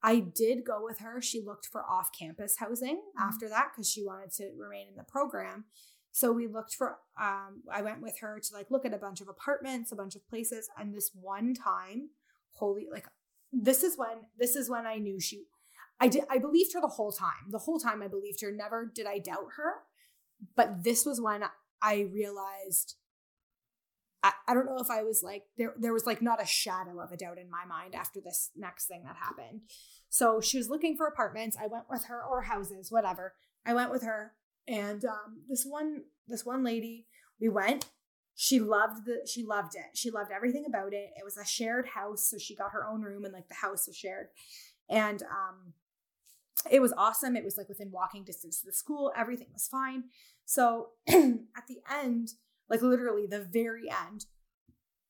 [0.02, 1.22] I did go with her.
[1.22, 5.04] She looked for off campus housing after that because she wanted to remain in the
[5.04, 5.64] program.
[6.12, 9.20] So we looked for, um, I went with her to like look at a bunch
[9.20, 10.68] of apartments, a bunch of places.
[10.78, 12.10] And this one time,
[12.52, 13.06] holy, like,
[13.52, 15.44] this is when, this is when I knew she,
[15.98, 17.50] I did, I believed her the whole time.
[17.50, 18.52] The whole time I believed her.
[18.52, 19.82] Never did I doubt her.
[20.54, 21.44] But this was when
[21.82, 22.96] I realized
[24.22, 27.00] I, I don't know if I was like there there was like not a shadow
[27.00, 29.60] of a doubt in my mind after this next thing that happened.
[30.08, 31.56] So she was looking for apartments.
[31.60, 33.34] I went with her or houses, whatever.
[33.64, 34.32] I went with her
[34.66, 37.06] and um this one this one lady,
[37.40, 37.86] we went.
[38.34, 39.96] She loved the she loved it.
[39.96, 41.10] She loved everything about it.
[41.16, 43.86] It was a shared house, so she got her own room and like the house
[43.86, 44.28] was shared.
[44.88, 45.74] And um
[46.70, 47.36] it was awesome.
[47.36, 49.12] It was like within walking distance to the school.
[49.16, 50.04] Everything was fine.
[50.44, 52.30] So at the end,
[52.68, 54.26] like literally the very end,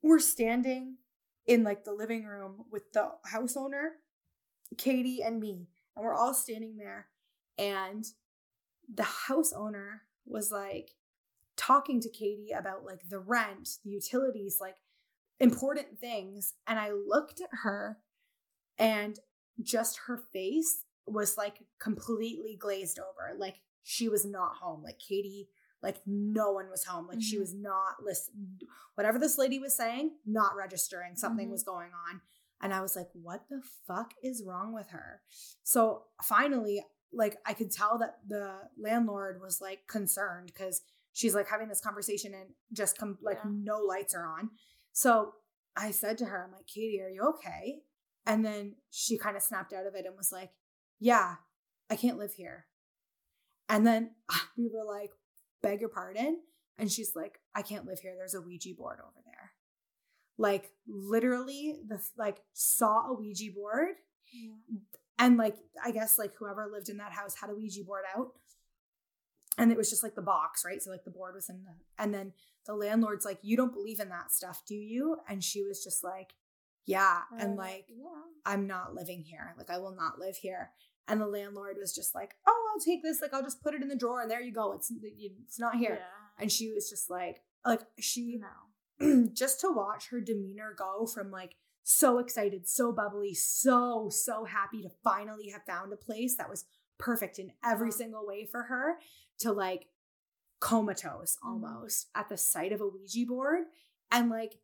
[0.03, 0.97] we're standing
[1.47, 3.93] in like the living room with the house owner,
[4.77, 7.07] Katie and me, and we're all standing there.
[7.59, 8.05] And
[8.93, 10.91] the house owner was like
[11.57, 14.77] talking to Katie about like the rent, the utilities, like
[15.41, 16.55] important things.
[16.67, 17.99] And I looked at her
[18.79, 19.19] and
[19.63, 23.37] just her face was like completely glazed over.
[23.39, 24.83] Like she was not home.
[24.83, 25.49] Like Katie,
[25.83, 27.07] like no one was home.
[27.07, 27.41] Like she Mhm.
[27.41, 28.61] was not listening.
[28.95, 31.15] Whatever this lady was saying, not registering.
[31.17, 31.53] Something Mhm.
[31.53, 32.21] was going on.
[32.61, 35.23] And I was like, what the fuck is wrong with her?
[35.63, 41.49] So finally, like I could tell that the landlord was like concerned because she's like
[41.49, 43.51] having this conversation and just come like Yeah.
[43.53, 44.51] no lights are on.
[44.93, 45.35] So
[45.77, 47.85] I said to her, I'm like, Katie, are you okay?
[48.27, 50.51] And then she kind of snapped out of it and was like,
[50.99, 51.37] Yeah,
[51.91, 52.67] I can't live here.
[53.69, 54.11] And then
[54.57, 55.13] we were like,
[55.63, 56.41] Beg your pardon?
[56.79, 58.15] And she's like, I can't live here.
[58.17, 59.53] There's a Ouija board over there.
[60.39, 63.97] Like literally, the like saw a Ouija board
[65.19, 68.33] and like I guess like whoever lived in that house had a Ouija board out.
[69.59, 70.83] And it was just like the box, right?
[70.83, 72.33] So like the board was in the and then
[72.67, 75.19] the landlord's like, You don't believe in that stuff, do you?
[75.29, 76.35] And she was just like,
[76.87, 77.23] Yeah.
[77.39, 78.23] And Uh, like, yeah.
[78.45, 79.55] I'm not living here.
[79.59, 80.71] Like I will not live here.
[81.09, 83.21] And the landlord was just like, Oh, I'll take this.
[83.21, 84.73] Like I'll just put it in the drawer and there you go.
[84.73, 85.99] It's it's not here.
[86.01, 86.43] Yeah.
[86.43, 88.39] And she was just like, like she
[89.01, 89.27] No.
[89.33, 94.83] just to watch her demeanor go from like so excited, so bubbly, so, so happy
[94.83, 96.65] to finally have found a place that was
[96.99, 98.99] perfect in every single way for her
[99.39, 99.87] to like
[100.61, 101.49] comatose Mhm.
[101.49, 103.65] almost at the sight of a Ouija board.
[104.11, 104.61] And like,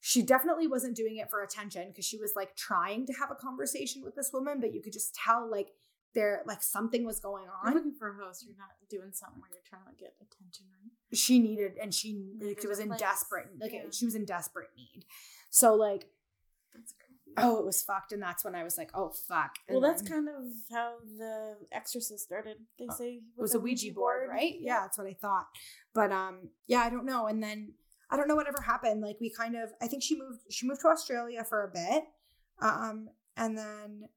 [0.00, 3.34] she definitely wasn't doing it for attention because she was like trying to have a
[3.34, 5.68] conversation with this woman, but you could just tell like
[6.14, 7.74] there, like something was going You're on.
[7.74, 8.44] looking for a host.
[8.46, 10.92] You're not doing something where you're trying to get attention, right?
[11.16, 13.00] she needed and she like, she was in place.
[13.00, 13.84] desperate like Yeah.
[13.90, 15.06] she was in desperate need
[15.48, 16.04] so like
[17.38, 20.10] oh it was fucked and that's when i was like oh fuck Well, that's then
[20.12, 22.56] kind of how the Exorcist started.
[22.78, 24.80] They say it was a ouija board right yeah Yeah.
[24.82, 25.46] that's what i thought
[25.94, 27.72] but um yeah i don't know and then
[28.10, 30.80] i don't know whatever happened like we kind of i think she moved she moved
[30.80, 32.04] to australia for a bit
[32.60, 34.08] um and then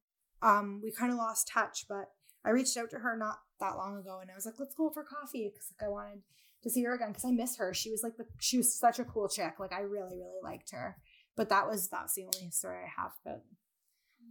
[0.41, 2.11] um we kind of lost touch but
[2.45, 4.89] i reached out to her not that long ago and i was like let's go
[4.89, 6.21] for coffee because like i wanted
[6.63, 7.73] to see her again because I miss her.
[7.73, 9.55] She was like the she was such a cool chick.
[9.59, 10.97] Like I really really liked her.
[11.35, 13.41] But that was that's the only story I have about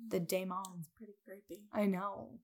[0.08, 0.58] the demon.
[0.78, 1.62] It's pretty creepy.
[1.72, 2.38] I know.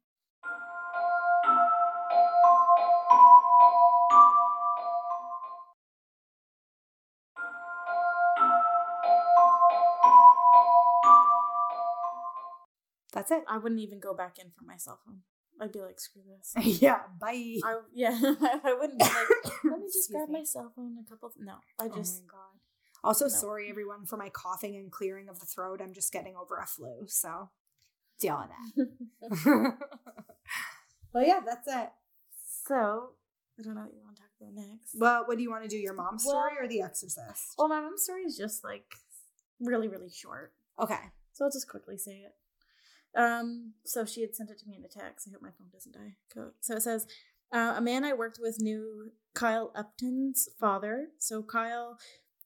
[13.16, 13.44] That's it.
[13.48, 15.20] I wouldn't even go back in for my cell phone.
[15.58, 16.52] I'd be like, screw this.
[16.82, 17.00] yeah.
[17.18, 17.56] Bye.
[17.64, 20.40] I, yeah, I wouldn't be like, let me just grab me.
[20.40, 20.96] my cell phone.
[21.04, 21.32] A couple.
[21.38, 22.20] No, I just.
[22.20, 22.60] Oh my god.
[23.02, 23.28] Also, No.
[23.30, 25.80] sorry everyone for my coughing and clearing of the throat.
[25.82, 27.48] I'm just getting over a flu, so
[28.20, 28.86] deal with
[29.24, 29.74] that.
[31.12, 31.88] but yeah, that's it.
[32.66, 33.10] so
[33.58, 34.94] I don't know what you want to talk about next.
[34.98, 35.78] Well, what do you want to do?
[35.78, 37.54] Your mom's story or The Exorcist?
[37.56, 38.84] well, my mom's story is just like
[39.60, 40.52] really, really short.
[40.78, 40.98] Okay.
[41.32, 42.34] So I'll just quickly say it.
[43.14, 45.26] Um, so she had sent it to me in a text.
[45.28, 46.16] I hope my phone doesn't die.
[46.34, 47.06] Co- So it says,
[47.52, 51.08] uh, a man I worked with knew Kyle Upton's father.
[51.18, 51.98] So Kyle,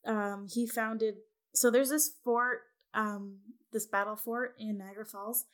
[0.05, 1.15] um, he founded.
[1.53, 2.61] So there's this fort,
[2.93, 3.39] um,
[3.73, 5.45] this battle fort in Niagara Falls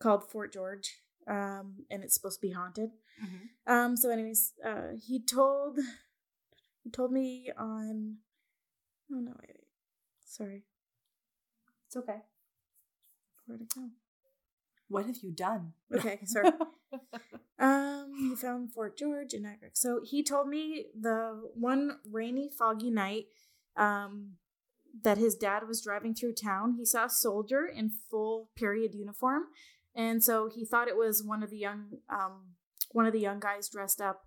[0.00, 2.90] called Fort George, um, and it's supposed to be haunted.
[3.66, 5.78] Um, so anyways, uh, he told,
[6.82, 8.16] he told me on.
[9.12, 9.30] Oh no!
[9.40, 9.66] Wait, wait.
[10.24, 10.64] Sorry,
[11.86, 12.22] It's okay.
[13.46, 13.88] where'd it go?
[14.92, 15.72] What have you done?
[15.92, 16.50] Okay, sorry.
[17.58, 19.70] Um, he found Fort George in Niagara.
[19.72, 23.24] So he told me the one rainy, foggy night,
[23.74, 24.32] um,
[25.02, 26.74] that his dad was driving through town.
[26.76, 29.44] He saw a soldier in full period uniform,
[29.94, 32.56] and so he thought it was one of the young, um,
[32.90, 34.26] one of the young guys dressed up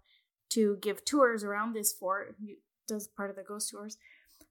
[0.50, 2.36] to give tours around this fort.
[2.40, 3.98] He does part of the ghost tours.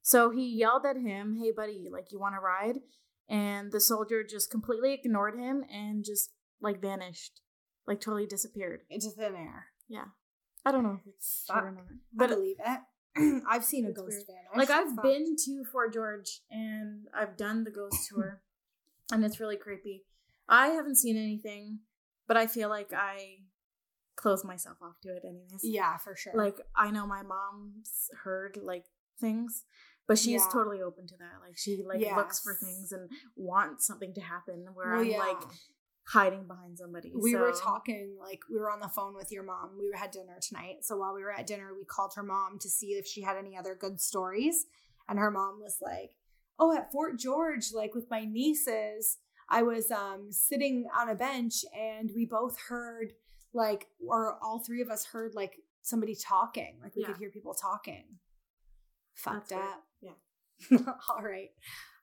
[0.01, 2.81] So he yelled at him, "Hey, buddy, like you want to ride?"
[3.29, 7.41] And the soldier just completely ignored him and just like vanished,
[7.87, 8.83] like totally disappeared.
[8.91, 9.67] Into thin air.
[9.89, 10.05] Yeah.
[10.67, 13.43] I don't know if it's true or not, But But believe it.
[13.49, 14.27] I've seen a ghost weird.
[14.27, 14.69] vanish.
[14.69, 15.05] like I've Fuck.
[15.05, 18.43] been to Fort George and I've done the ghost tour
[19.13, 20.05] and it's really creepy.
[20.49, 21.81] I haven't seen anything,
[22.27, 23.37] but I feel like I
[24.17, 25.61] close myself off to it anyways.
[25.63, 26.33] Yeah, for sure.
[26.35, 28.85] Like I know my mom's heard like
[29.21, 29.65] things,
[30.07, 30.49] but she's Yeah.
[30.53, 31.41] totally open to that.
[31.47, 35.19] Like she like looks for things and wants something to happen where Well, I'm yeah.
[35.19, 35.43] like
[36.09, 37.13] hiding behind somebody.
[37.15, 40.37] we were talking like we were on the phone with your mom we had dinner
[40.39, 43.23] tonight so while we were at dinner we called her mom to see if she
[43.23, 44.67] had any other good stories
[45.09, 46.11] and her mom was like
[46.59, 49.17] oh at fort george like with my nieces
[49.49, 53.15] i was um sitting on a bench and we both heard
[53.55, 57.09] like or all three of us heard like somebody talking like we Yeah.
[57.09, 58.05] could hear people talking
[59.15, 59.83] fucked That's up.
[60.73, 61.51] all right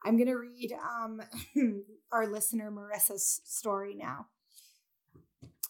[0.06, 1.22] i'm gonna read um
[2.12, 4.28] our listener marissa's story now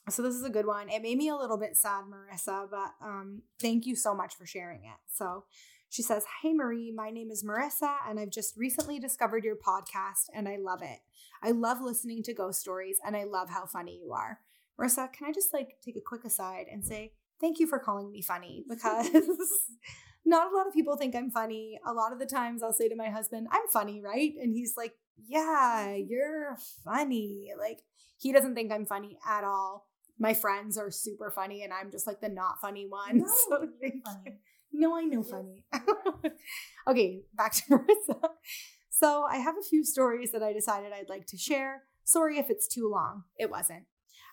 [0.10, 0.90] so this is a good one.
[0.90, 4.46] It made me a little bit sad, Marissa, but um, thank you so much for
[4.46, 4.98] sharing it.
[5.08, 5.46] So
[5.90, 10.28] She says, Hey Marie, my name is Marissa, and I've just recently discovered your podcast,
[10.34, 11.00] and I love it.
[11.44, 14.40] I love listening to ghost stories, and I love how funny you are.
[14.80, 18.12] Marissa, can I just like take a quick aside and say thank you for calling
[18.12, 19.10] me funny because
[20.26, 21.80] not a lot of people think I'm funny.
[21.86, 24.34] A lot of the times I'll say to my husband, I'm funny, right?
[24.42, 24.94] And he's like,
[25.28, 27.52] Yeah, you're funny.
[27.58, 27.80] Like,
[28.18, 29.88] he doesn't think I'm funny at all.
[30.20, 33.20] My friends are super funny, and I'm just like the not funny one.
[33.20, 34.38] No, so funny.
[34.72, 35.64] No, I know funny.
[36.88, 38.30] okay, back to Marissa.
[38.90, 41.84] So I have a few stories that I decided I'd like to share.
[42.04, 43.24] Sorry if it's too long.
[43.38, 43.86] It wasn't.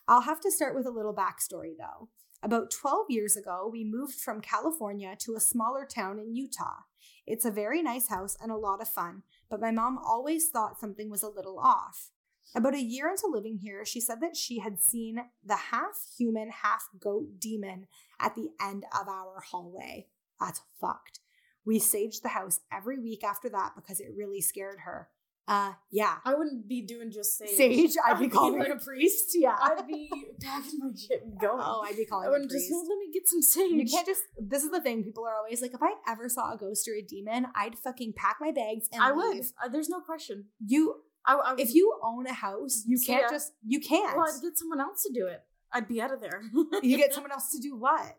[0.06, 2.08] I'll have to start with a little backstory though.
[2.40, 6.82] About 12 years ago, we moved from California to a smaller town in Utah.
[7.26, 10.78] It's a very nice house and a lot of fun, but my mom always thought
[10.78, 12.10] something was a little off.
[12.54, 16.50] About a year into living here, she said that she had seen the half human,
[16.50, 17.88] half goat demon
[18.20, 20.06] at the end of our hallway.
[20.40, 21.18] That's fucked.
[21.66, 25.08] We saged the house every week after that because it really scared her.
[25.48, 26.16] Uh, yeah.
[26.26, 27.48] I wouldn't be doing just sage.
[27.56, 29.30] Sage, I'd be calling like, a priest.
[29.34, 29.56] Yeah.
[29.58, 30.10] I'd be
[30.42, 31.62] packing my shit and going.
[31.64, 32.68] oh, I'd be calling I a priest.
[32.68, 33.72] just let me get some sage.
[33.72, 34.22] You can't just.
[34.38, 35.02] This is the thing.
[35.02, 38.12] People are always like, if I ever saw a ghost or a demon, I'd fucking
[38.14, 39.16] pack my bags and I leave.
[39.16, 39.44] would.
[39.64, 40.44] Uh, there's no question.
[40.64, 43.28] You, I, I would, if you own a house, you can't ya.
[43.30, 43.52] just.
[43.66, 44.16] You can't.
[44.16, 45.40] well, I'd get someone else to do it.
[45.72, 46.42] I'd be out of there.
[46.82, 48.18] you get someone else to do what?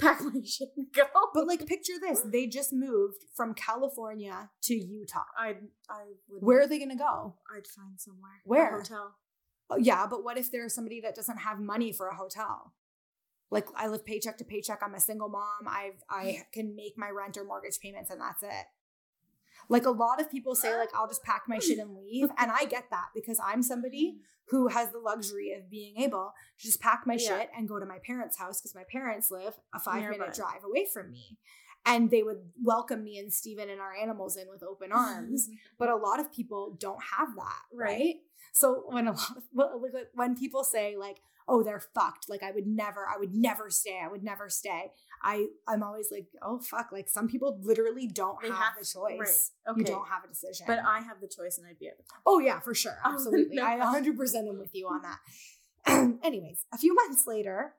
[0.00, 1.04] Pack my shit and go.
[1.34, 5.24] But like, picture this: they just moved from California to Utah.
[5.38, 6.42] I'd I would.
[6.42, 7.34] Where are they gonna go?
[7.54, 8.40] I'd find somewhere.
[8.44, 8.74] Where?
[8.74, 9.14] A hotel.
[9.72, 12.72] Oh, yeah, but what if there's somebody that doesn't have money for a hotel?
[13.50, 14.80] Like I live paycheck to paycheck.
[14.82, 15.66] I'm a single mom.
[15.68, 18.66] I've I can make my rent or mortgage payments and that's it.
[19.70, 22.50] Like a lot of people say, like I'll just pack my shit and leave, and
[22.50, 24.16] I get that because I'm somebody
[24.48, 27.38] who has the luxury of being able to just pack my Yeah.
[27.38, 30.18] shit and go to my parents' house because my parents live a five Nearby.
[30.18, 31.38] minute drive away from me,
[31.86, 35.48] and they would welcome me and Steven and our animals in with open arms
[35.78, 38.14] but a lot of people don't have that right, Right.
[38.52, 39.44] so when a lot of,
[40.14, 41.18] when people say like
[41.48, 44.90] oh they're fucked like i would never i would never stay i would never stay
[45.22, 49.52] i i'm always like oh fuck like some people literally don't have, have the choice
[49.66, 49.76] right.
[49.76, 50.64] you don't have a decision.
[50.66, 52.20] But I have the choice, and I'd be of town.
[52.26, 52.98] oh yeah for sure.
[53.04, 53.56] Oh, absolutely.
[53.56, 53.64] no.
[53.64, 56.18] i 100% am with you on that.
[56.22, 57.74] Anyways a few months later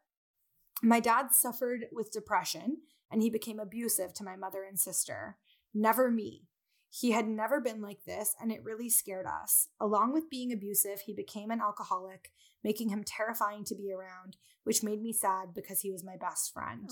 [0.81, 2.77] my dad suffered with depression
[3.11, 5.37] and he became abusive to my mother and sister.
[5.73, 6.47] Never me
[6.93, 9.69] he had never been like this, and it really scared us.
[9.79, 12.33] Along with being abusive, he became an alcoholic,
[12.65, 14.35] making him terrifying to be around,
[14.65, 16.89] which made me sad because he was my best friend.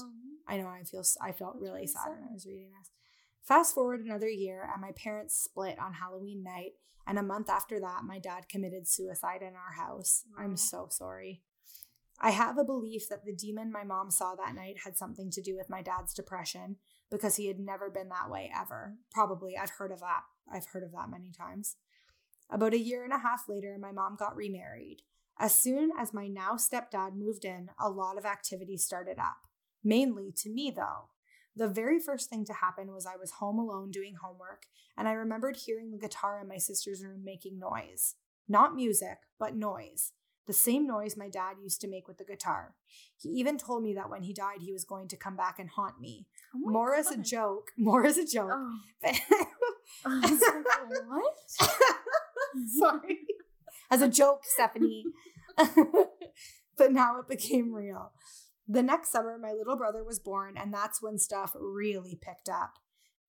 [0.48, 2.30] I know I feel I felt That's really really sad when.
[2.30, 2.92] I was reading this.
[3.44, 6.76] Fast forward another year, and my parents split on Halloween night,
[7.06, 10.24] and a month after that, my dad committed suicide in our house.
[10.38, 11.42] I'm so sorry.
[12.22, 15.42] I have a belief that the demon my mom saw that night had something to
[15.42, 16.78] do with my dad's depression
[17.12, 18.96] because he had never been that way ever.
[19.12, 20.24] Probably, I've heard of that.
[20.52, 21.76] I've heard of that many times.
[22.50, 25.04] About a year and a half later, my mom got remarried.
[25.40, 29.48] As soon as my now stepdad moved in, a lot of activity started up.
[29.84, 31.10] Mainly to me, though.
[31.56, 34.64] The very first thing to happen was I was home alone doing homework,
[34.98, 38.16] and I remembered hearing the guitar in my sister's room making noise.
[38.48, 40.12] Not music, but noise.
[40.50, 42.74] The same noise my dad used to make with the guitar.
[43.22, 45.70] He even told me that when he died, he was going to come back and
[45.70, 46.26] haunt me.
[46.56, 48.50] Oh More as a joke, more as a joke.
[48.52, 48.80] Oh.
[49.00, 49.14] but-
[50.06, 51.70] I was like, what?
[52.80, 53.20] Sorry.
[53.92, 55.06] As a joke, Stephanie.
[55.58, 58.12] but now it became real.
[58.68, 62.74] The next summer, my little brother was born, and that's when stuff really picked up.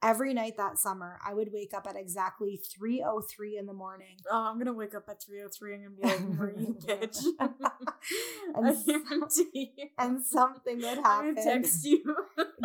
[0.03, 4.17] Every night that summer, I would wake up at exactly 3.03 in the morning.
[4.31, 7.23] Oh, I'm gonna wake up at 3:03 and I'm gonna be like, Marie, bitch.
[8.55, 9.73] And I s- guarantee.
[9.99, 11.35] And something would happen.
[11.35, 12.03] gonna text you.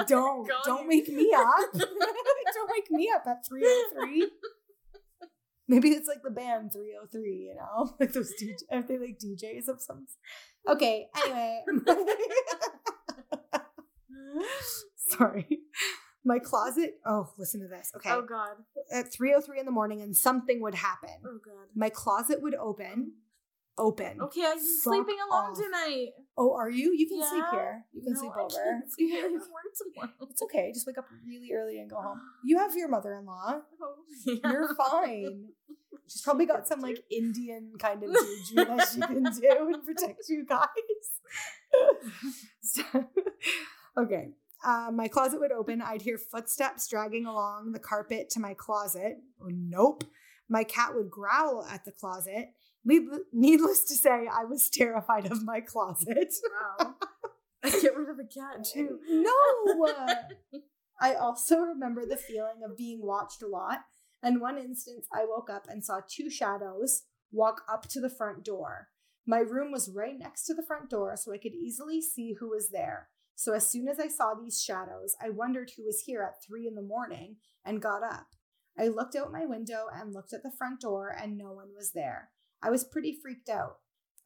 [0.08, 1.56] Don't, don't wake me up.
[1.74, 4.22] don't wake me up at 3.03.
[5.68, 7.96] Maybe it's like the band 303, you know?
[8.00, 10.06] Like those DJ, are they like DJs of some
[10.68, 11.64] Okay, anyway.
[15.10, 15.60] Sorry.
[16.28, 17.92] My closet, oh, listen to this.
[17.96, 18.10] Okay.
[18.12, 18.56] Oh God.
[18.92, 21.12] At 3.03 in the morning and something would happen.
[21.24, 21.68] Oh God.
[21.76, 23.14] My closet would open.
[23.78, 24.22] Open.
[24.22, 25.58] Okay, I'm sleeping alone off.
[25.58, 26.08] tonight.
[26.38, 26.94] Oh, are you?
[26.96, 27.84] You can sleep here.
[27.94, 28.82] You can No, sleep I over.
[28.88, 29.24] sleep here.
[29.30, 30.14] Tomorrow.
[30.30, 30.72] It's okay.
[30.74, 32.20] Just wake up really early and go home.
[32.46, 33.62] You have your mother-in-law.
[33.82, 33.96] Oh,
[34.26, 34.50] yeah.
[34.50, 35.50] You're fine.
[36.08, 40.24] She's probably got some like Indian kind of juju that she can do and protect
[40.30, 40.68] you guys.
[42.62, 43.06] So-
[43.98, 44.30] okay.
[44.66, 45.80] Uh, my closet would open.
[45.82, 49.18] I'd hear footsteps dragging along the carpet to my closet.
[49.40, 50.04] Nope.
[50.50, 52.50] My cat would growl at the closet.
[52.84, 56.34] Needless to say, I was terrified of my closet.
[56.80, 56.96] Wow.
[57.64, 59.00] I get rid of the cat too.
[59.10, 59.88] No.
[61.02, 63.80] I also remember the feeling of being watched a lot.
[64.22, 68.44] And one instance, I woke up and saw two shadows walk up to the front
[68.44, 68.90] door.
[69.26, 72.50] My room was right next to the front door, so I could easily see who
[72.50, 73.10] was there.
[73.36, 76.68] So as soon as I saw these shadows, I wondered who was here at three
[76.68, 78.28] in the morning and got up.
[78.78, 81.92] I looked out my window and looked at the front door, and no one was
[81.94, 82.30] there.
[82.62, 83.78] I was pretty freaked out.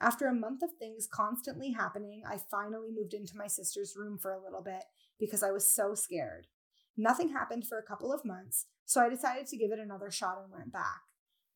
[0.02, 4.32] After a month of things constantly happening, I finally moved into my sister's room for
[4.32, 4.84] a little bit
[5.20, 6.48] because I was so scared.
[6.96, 10.40] Nothing happened for a couple of months, so I decided to give it another shot
[10.42, 11.02] and went back.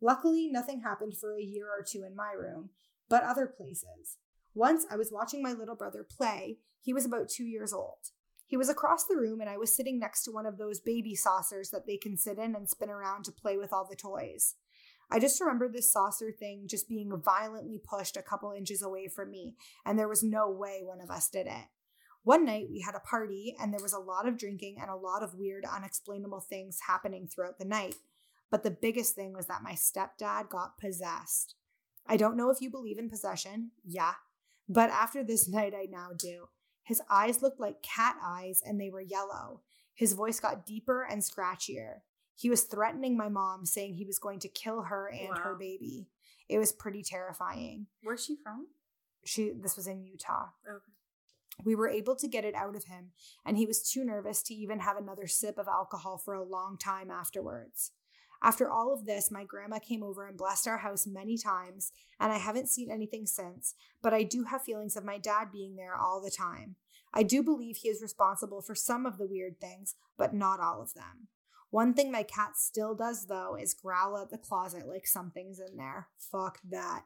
[0.01, 2.71] Luckily, nothing happened for a year or two in my room,
[3.09, 4.17] but other places.
[4.53, 6.59] Once I was watching my little brother play.
[6.81, 8.11] He was about two years old.
[8.45, 11.15] He was across the room, and I was sitting next to one of those baby
[11.15, 14.55] saucers that they can sit in and spin around to play with all the toys.
[15.09, 19.31] I just remember this saucer thing just being violently pushed a couple inches away from
[19.31, 21.65] me, and there was no way one of us did it.
[22.23, 24.95] One night we had a party, and there was a lot of drinking and a
[24.95, 27.95] lot of weird, unexplainable things happening throughout the night.
[28.51, 31.55] But the biggest thing was that my stepdad got possessed.
[32.05, 33.71] I don't know if you believe in possession.
[33.83, 34.13] Yeah.
[34.67, 36.49] But after this night, I now do.
[36.83, 39.61] His eyes looked like cat eyes and they were yellow.
[39.93, 41.99] His voice got deeper and scratchier.
[42.35, 45.41] He was threatening my mom, saying he was going to kill her and wow.
[45.43, 46.07] her baby.
[46.49, 47.87] It was pretty terrifying.
[48.01, 48.67] Where's she from?
[49.23, 50.47] She this was in Utah.
[50.67, 50.93] Okay.
[51.63, 53.11] We were able to get it out of him,
[53.45, 56.77] and he was too nervous to even have another sip of alcohol for a long
[56.77, 57.91] time afterwards.
[58.43, 62.31] After all of this, my grandma came over and blessed our house many times, and
[62.33, 65.95] I haven't seen anything since, but I do have feelings of my dad being there
[65.95, 66.75] all the time.
[67.13, 70.81] I do believe he is responsible for some of the weird things, but not all
[70.81, 71.29] of them.
[71.69, 75.77] One thing my cat still does, though, is growl at the closet like something's in
[75.77, 76.09] there.
[76.19, 77.05] Fuck that.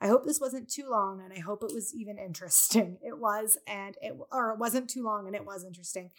[0.00, 2.98] I hope this wasn't too long and I hope it was even interesting.
[3.02, 6.10] It was, and it, or it wasn't too long and it was interesting.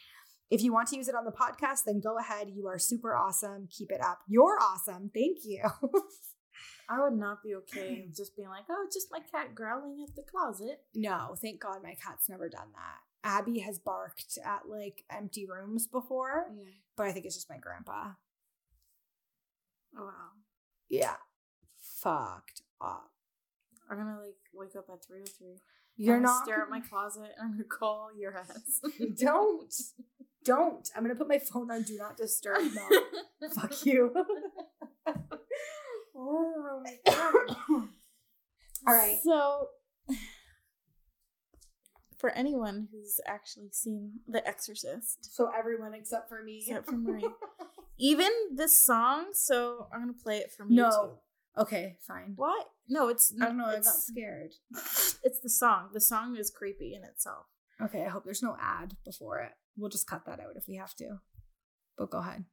[0.52, 2.50] If you want to use it on the podcast, then go ahead.
[2.54, 3.68] You are super awesome.
[3.72, 4.20] Keep it up.
[4.28, 5.10] You're awesome.
[5.14, 5.64] Thank you.
[6.90, 10.22] I would not be okay just being like, oh, just my cat growling at the
[10.22, 10.82] closet.
[10.94, 13.28] No, thank God my cat's never done that.
[13.28, 16.70] Abby has barked at like empty rooms before, yeah.
[16.96, 18.12] but I think it's just my grandpa.
[19.98, 20.32] Oh, wow.
[20.90, 21.16] Yeah.
[21.80, 23.10] Fucked up.
[23.90, 25.60] I'm gonna like wake up at 303.
[25.98, 28.82] You're not stare at my closet and I'm gonna call your ass.
[29.20, 29.74] Don't
[30.46, 30.90] don't.
[30.96, 33.52] I'm gonna put my phone on do not disturb mode.
[33.54, 34.14] Fuck you.
[36.16, 37.58] oh my god.
[38.88, 39.18] All right.
[39.24, 39.70] So
[42.18, 45.36] for anyone who's actually seen The Exorcist.
[45.36, 46.64] So everyone except for me.
[46.66, 47.28] Except for Marie.
[47.98, 50.90] Even this song, so I'm gonna play it for from no.
[50.90, 51.18] YouTube.
[51.58, 52.34] Okay, fine.
[52.36, 52.68] What?
[52.90, 54.52] No, it's I don't know, I got scared.
[55.24, 55.90] It's the song.
[55.94, 57.46] The song is creepy in itself.
[57.82, 59.52] Okay, I hope there's no ad before it.
[59.78, 61.20] We'll just cut that out if we have to.
[61.98, 62.46] But go ahead.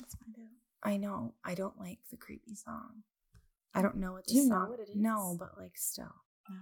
[0.00, 0.88] Let's find out.
[0.90, 1.34] I know.
[1.44, 3.02] I don't like the creepy song.
[3.74, 4.64] I don't know what the Do you song.
[4.64, 4.96] know what it is?
[4.96, 6.14] No, but like still.
[6.48, 6.56] No.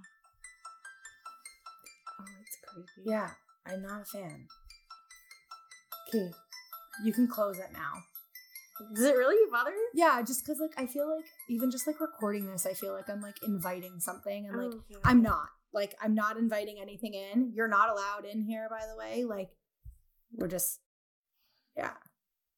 [2.20, 3.11] Oh, it's creepy.
[3.11, 3.30] Yeah,
[3.66, 4.46] I'm not a fan.
[6.09, 6.30] Okay,
[7.04, 7.92] you can close it now.
[8.94, 9.88] Does it really bother you?
[9.94, 13.09] Yeah, just because like I feel like even just like recording this, I feel like
[13.09, 15.00] I'm like inviting something, and like oh, okay.
[15.04, 15.48] I'm not.
[15.77, 17.53] Like, I'm not inviting anything in.
[17.55, 19.24] You're not allowed in here, by the way.
[19.24, 19.51] Like,
[20.33, 20.81] we're just,
[21.77, 21.93] yeah.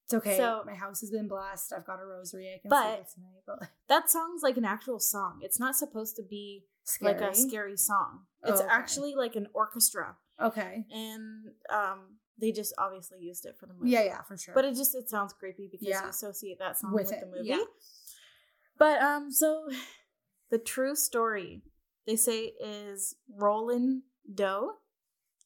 [0.05, 0.37] It's okay.
[0.37, 1.73] So, my house has been blessed.
[1.77, 2.55] I've got a rosary.
[2.55, 5.41] I can but, tonight, but that song's like an actual song.
[5.43, 7.13] It's not supposed to be scary?
[7.13, 8.21] like a scary song.
[8.45, 8.73] It's oh, okay.
[8.73, 10.15] actually like an orchestra.
[10.41, 10.87] Okay.
[10.93, 13.91] And um, they just obviously used it for the movie.
[13.91, 14.55] Yeah, yeah, for sure.
[14.55, 16.05] But it just it sounds creepy because yeah.
[16.05, 17.49] you associate that song with, with the movie.
[17.49, 17.65] Yeah.
[18.79, 19.69] But um, so
[20.53, 21.63] the true story
[22.09, 24.03] they say is Roland
[24.35, 24.73] Doe,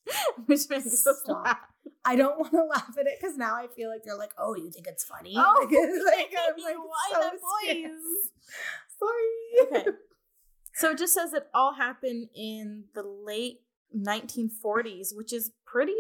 [0.47, 1.59] which makes us laugh.
[2.05, 4.55] I don't want to laugh at it because now I feel like they're like, "Oh,
[4.55, 5.69] you think it's funny?" Oh,
[6.07, 7.91] like, like I'm like, why so that voice?
[8.99, 9.81] Sorry.
[9.83, 9.91] Okay.
[10.75, 13.63] So it just says it all happened in the late
[13.95, 15.99] 1940s, which is pretty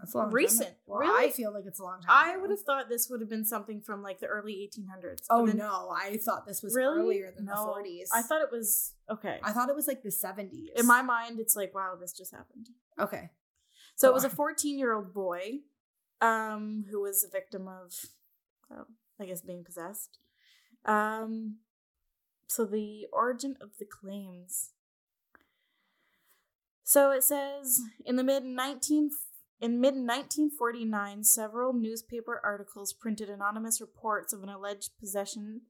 [0.00, 0.68] that's a long recent.
[0.68, 0.76] Time.
[0.86, 1.28] Well, really?
[1.28, 2.10] I feel like it's a long time.
[2.10, 5.26] I would have thought this would have been something from like the early 1800s.
[5.28, 6.98] Oh then, no, I thought this was really?
[6.98, 8.08] earlier than no, the 40s.
[8.14, 9.38] I thought it was okay.
[9.42, 10.68] I thought it was like the 70s.
[10.76, 12.70] In my mind, it's like wow, this just happened.
[12.98, 13.30] Okay.
[13.96, 14.30] So Go it was on.
[14.30, 15.58] a 14 year old boy,
[16.20, 17.92] um, who was a victim of,
[18.70, 18.84] uh,
[19.20, 20.18] I guess, being possessed.
[20.86, 21.56] Um,
[22.46, 24.70] so the origin of the claims.
[26.82, 29.10] So it says in the mid 19
[29.60, 35.62] in mid 1949, several newspaper articles printed anonymous reports of an alleged possession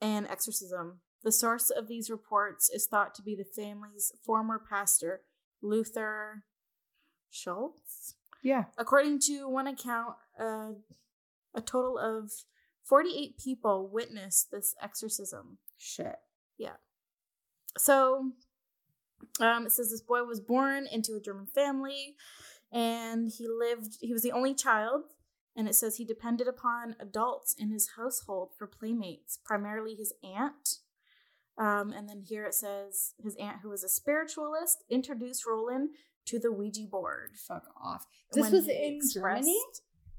[0.00, 1.00] and exorcism.
[1.22, 5.22] The source of these reports is thought to be the family's former pastor,
[5.62, 6.44] Luther
[7.30, 8.14] Schulze.
[8.42, 8.64] Yeah.
[8.76, 10.72] According to one account, uh,
[11.54, 12.30] a total of
[12.84, 15.58] 48 people witnessed this exorcism.
[15.78, 16.16] Shit.
[16.58, 16.76] Yeah.
[17.78, 18.32] So,
[19.40, 22.16] um, it says this boy was born into a German family,
[22.74, 23.98] and he lived.
[24.00, 25.04] He was the only child,
[25.56, 30.78] and it says he depended upon adults in his household for playmates, primarily his aunt.
[31.56, 35.90] Um, and then here it says his aunt, who was a spiritualist, introduced Roland
[36.26, 37.30] to the Ouija board.
[37.36, 38.06] Fuck off.
[38.32, 39.56] This was in Germany?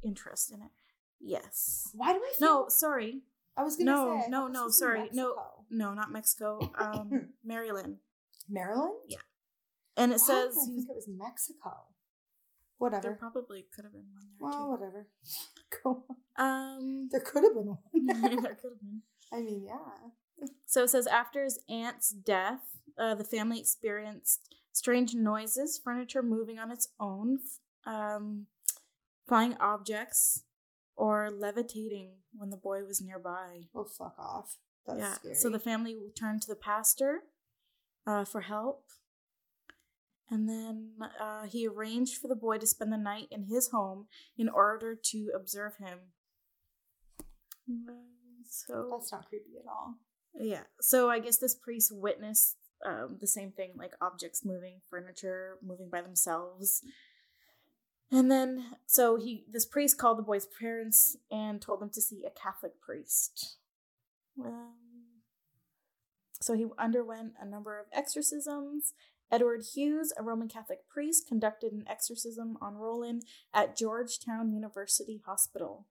[0.02, 0.72] Interest in it.
[1.20, 1.90] Yes.
[1.94, 3.22] Why do I feel No, sorry.
[3.58, 5.10] I was gonna no, say no, no, sorry.
[5.12, 5.36] No.
[5.70, 6.60] No, not Mexico.
[6.78, 7.98] Um, Maryland.
[8.50, 8.94] Maryland?
[9.08, 9.18] Yeah.
[9.98, 11.88] And it says I he think it was Mexico.
[12.80, 13.16] There Whatever.
[13.16, 14.72] probably could have been one there Well, too.
[14.72, 15.08] whatever.
[15.84, 16.04] Go
[16.38, 16.78] on.
[16.78, 17.80] Um, There could have been one.
[18.42, 19.02] there could have been.
[19.34, 20.48] I mean, yeah.
[20.66, 22.62] So it says after his aunt's death,
[22.98, 27.40] uh, the family experienced strange noises, furniture moving on its own,
[27.86, 28.48] um,
[29.28, 30.44] flying objects,
[30.98, 33.64] or levitating when the boy was nearby.
[33.74, 34.58] Oh, fuck off.
[34.86, 35.14] That's yeah.
[35.14, 35.36] scary.
[35.36, 37.22] So the family turned to the pastor
[38.06, 38.84] uh, for help.
[40.30, 44.08] And then uh, he arranged for the boy to spend the night in his home
[44.38, 46.00] in order to observe him.
[48.50, 49.96] So That's not creepy at all.
[50.40, 50.64] yeah.
[50.82, 55.90] So I guess this priest witnessed um, the same thing, like objects moving, furniture moving
[55.90, 56.82] by themselves.
[58.12, 62.24] And then, so he, this priest called the boy's parents and told them to see
[62.26, 63.58] a Catholic priest.
[64.44, 64.74] Um,
[66.40, 68.94] so he underwent a number of exorcisms.
[69.32, 73.24] Edward Hughes, a Roman Catholic priest, conducted an exorcism on Roland
[73.54, 75.88] at Georgetown University Hospital.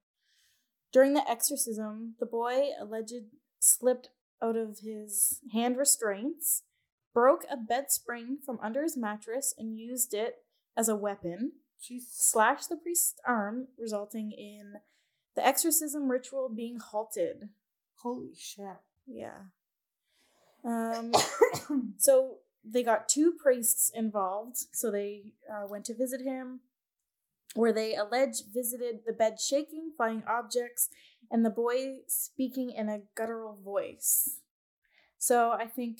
[0.92, 3.24] During the exorcism, the boy alleged
[3.58, 4.10] slipped
[4.42, 6.62] out of his hand restraints,
[7.12, 10.44] broke a bed spring from under his mattress, and used it
[10.76, 14.74] as a weapon, She slashed the priest's arm, resulting in
[15.36, 17.50] the exorcism ritual being halted.
[17.96, 18.78] Holy shit.
[19.06, 19.38] Yeah.
[20.66, 21.12] Um,
[21.98, 24.56] so they got two priests involved.
[24.72, 26.60] So they uh, went to visit him,
[27.54, 30.88] where they allege visited the bed shaking, flying objects,
[31.30, 34.40] and the boy speaking in a guttural voice.
[35.18, 35.98] So I think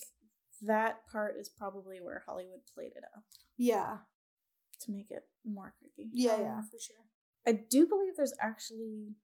[0.63, 3.25] that part is probably where Hollywood played it up
[3.57, 3.99] yeah.
[4.81, 6.11] to make it more creepy.
[6.13, 6.97] Yeah, Um, yeah, for sure.
[7.47, 9.15] I do believe there's actually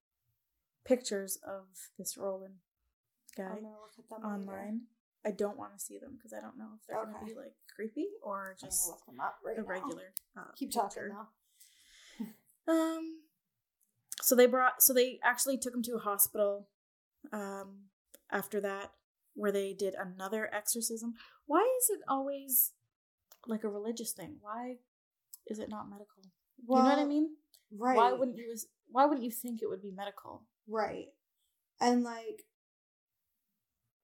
[0.84, 1.64] pictures of
[1.99, 2.57] this Roland
[3.36, 4.78] guy I'm look at them later.
[5.27, 7.27] I don't want to see them because I don't know if they're going Okay.
[7.29, 9.66] to be like creepy or just look them up right a now.
[9.68, 10.12] regular.
[10.37, 12.27] Uh, Keep talking though.
[12.68, 13.21] Um,
[14.23, 16.68] so they brought, so they actually took him to a hospital.
[17.33, 17.87] Um,
[18.31, 18.93] after that,
[19.35, 21.14] where they did another exorcism.
[21.47, 22.73] Why is it always
[23.47, 24.37] like a religious thing?
[24.41, 24.77] Why
[25.47, 26.23] is it not medical?
[26.68, 27.31] you know what I Well, mean?
[27.77, 27.97] Right.
[27.97, 28.55] Why wouldn't you?
[28.91, 30.43] Why wouldn't you think it would be medical?
[30.68, 31.09] Right.
[31.81, 32.45] And like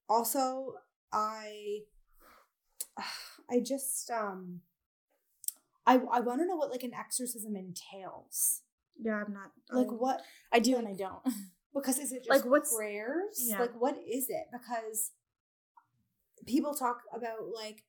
[0.09, 0.75] also
[1.17, 1.79] I
[3.51, 4.61] I just um
[5.87, 8.63] I I want to know what like an exorcism entails.
[9.01, 11.23] Yeah, I'm not Like I- what I do and I don't.
[11.75, 13.39] because is it just Like, what's- prayers?
[13.49, 13.61] Yeah.
[13.61, 14.47] Like what is it?
[14.53, 15.13] Because
[16.47, 17.85] people talk about like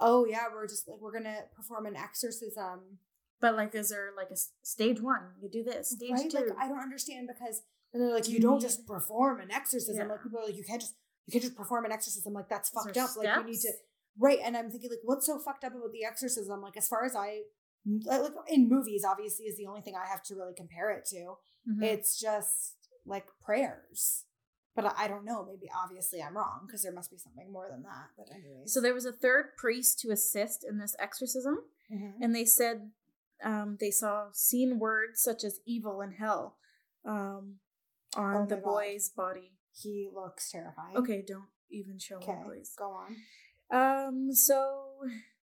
[0.00, 2.98] oh yeah, we're just like we're going to perform an exorcism.
[3.40, 5.22] But like, is there like a stage one?
[5.40, 5.90] You do this.
[5.90, 6.30] Stage right?
[6.30, 6.36] two.
[6.38, 7.62] Like I don't understand because
[7.92, 9.96] and they're like you, You don't need- just perform an exorcism.
[10.08, 10.12] Yeah.
[10.12, 10.94] Like people are like you can't just
[11.26, 12.32] you can't just perform an exorcism.
[12.32, 13.10] Like that's fucked up.
[13.16, 13.72] Like you need to
[14.18, 14.38] right.
[14.44, 16.60] And I'm thinking like what's so fucked up about the exorcism?
[16.62, 17.42] Like as far as I
[18.04, 21.34] like in movies, obviously is the only thing I have to really compare it to.
[21.68, 21.82] Mhm.
[21.82, 24.24] It's just like prayers.
[24.74, 25.42] But I, don't know.
[25.46, 28.08] Maybe obviously I'm wrong because there must be something more than that.
[28.14, 32.14] But anyways, So there was a third priest to assist in this exorcism, Mhm.
[32.20, 32.92] and they said
[33.42, 36.58] um, they saw seen words such as evil and hell
[37.06, 37.60] um,
[38.16, 38.64] on Oh the God.
[38.64, 39.52] boy's body.
[39.82, 40.96] He looks terrifying.
[40.96, 42.72] Okay, don't even show Okay, me, please.
[42.78, 43.16] go on.
[43.70, 44.84] Um, so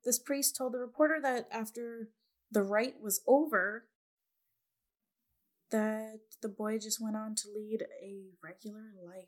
[0.04, 2.10] this priest told the reporter that after
[2.52, 3.86] the rite was over,
[5.70, 9.28] that the boy just went on to lead a regular life.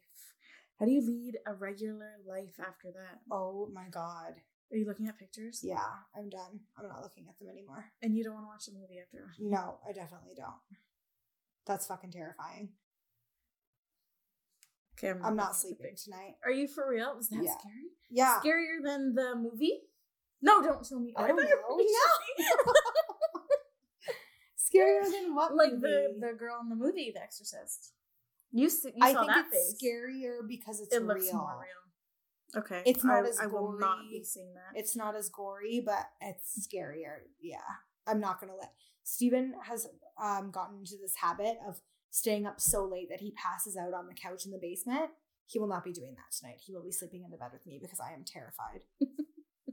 [0.79, 3.19] How do you lead a regular life after that?
[3.29, 4.35] Oh my god.
[4.71, 5.61] Are you looking at pictures?
[5.63, 5.79] Yeah,
[6.15, 6.59] I'm done.
[6.77, 7.85] I'm not looking at them anymore.
[8.01, 9.33] And you don't want to watch the movie after?
[9.39, 10.79] No, I definitely don't.
[11.65, 12.69] That's fucking terrifying.
[14.99, 16.35] Okay, I'm not looking at sleeping pic- tonight.
[16.43, 17.15] Are you for real?
[17.15, 17.55] Was that Yeah.
[17.57, 17.89] scary?
[18.09, 18.39] Yeah.
[18.43, 19.81] Scarier than the movie?
[20.41, 21.13] No, don't tell me.
[21.17, 21.43] I don't know.
[21.43, 22.73] were gonna show
[24.57, 25.55] Scarier than what?
[25.55, 26.19] like the movie?
[26.19, 27.93] the girl in the movie, The Exorcist.
[28.51, 29.81] You, s- you I think that it's face.
[29.83, 31.07] scarier because it's it real.
[31.07, 32.61] looks more real.
[32.63, 34.79] Okay, It's not I, as I will not be seeing that.
[34.79, 37.17] It's not as gory, but it's scarier.
[37.39, 37.57] Yeah.
[38.07, 38.73] I'm not gonna let
[39.03, 39.87] Stephen has
[40.21, 41.79] um gotten into this habit of
[42.11, 45.11] staying up so late that he passes out on the couch in the basement.
[45.47, 46.61] He will not be doing that tonight.
[46.65, 48.83] He will be sleeping in the bed with me because I am terrified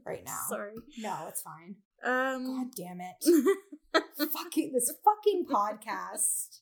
[0.05, 0.39] right now.
[0.49, 0.73] Sorry.
[0.97, 1.75] No, it's fine.
[2.03, 3.23] Um, God damn it.
[4.33, 6.61] fucking this fucking podcast.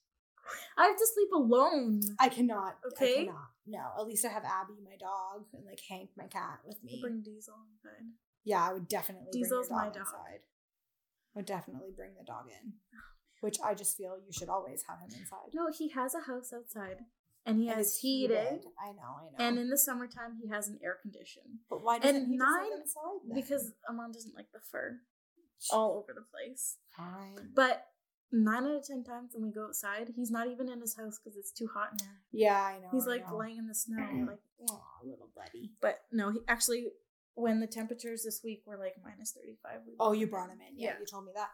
[0.78, 2.02] I have to sleep alone.
[2.20, 2.76] I cannot.
[2.92, 3.14] Okay.
[3.14, 3.50] I cannot.
[3.66, 3.80] No.
[4.00, 7.00] At least I have Abby, my dog, and like Hank, my cat, with me.
[7.02, 8.06] Bring Diesel inside.
[8.44, 10.14] Yeah, I would definitely Diesel's bring my your dog, dog.
[10.14, 10.40] inside.
[11.36, 12.74] I would definitely bring the dog in.
[13.46, 15.54] Which I just feel you should always have him inside.
[15.54, 17.00] No, he has a house outside,
[17.46, 18.66] and he It has is heated.
[18.88, 19.38] I know, I know.
[19.46, 22.74] And in the summertime, he has an air condition but why doesn't and he nine-
[22.82, 23.20] inside?
[23.28, 23.36] Then?
[23.36, 24.98] because Amon doesn't like the fur
[25.72, 25.78] oh.
[25.78, 26.78] all over the place.
[26.98, 27.52] fine.
[27.54, 27.86] But
[28.32, 31.20] nine out of ten times when we go outside, he's not even in his house
[31.24, 32.20] because it's too hot in there.
[32.32, 32.90] Yeah, I know.
[32.92, 33.38] He's I like know.
[33.38, 34.40] laying in the snow, like.
[34.72, 35.72] Aw, little buddy.
[35.82, 36.88] But no, he actually,
[37.36, 39.82] when the temperatures this week were like minus thirty five.
[40.00, 40.74] Oh, you brought him in.
[40.80, 41.00] Yeah, Yeah.
[41.00, 41.50] you told me that.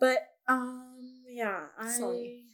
[0.00, 0.96] But um,
[1.28, 2.46] yeah, I Sorry.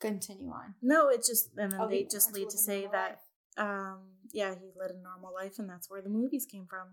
[0.00, 0.74] Continue on.
[0.82, 3.20] no, it's just and then Oh, they he just lead to say that
[3.56, 3.98] um,
[4.32, 6.88] yeah, he led a normal life, and that's where the movies came from.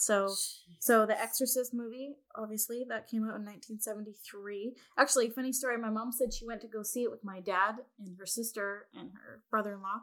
[0.00, 0.32] So,
[0.78, 4.74] so the Exorcist movie, obviously, that came out in 1973.
[4.98, 5.76] Actually, funny story.
[5.78, 8.86] My mom said she went to go see it with my dad and her sister
[8.96, 10.00] and her brother-in-law,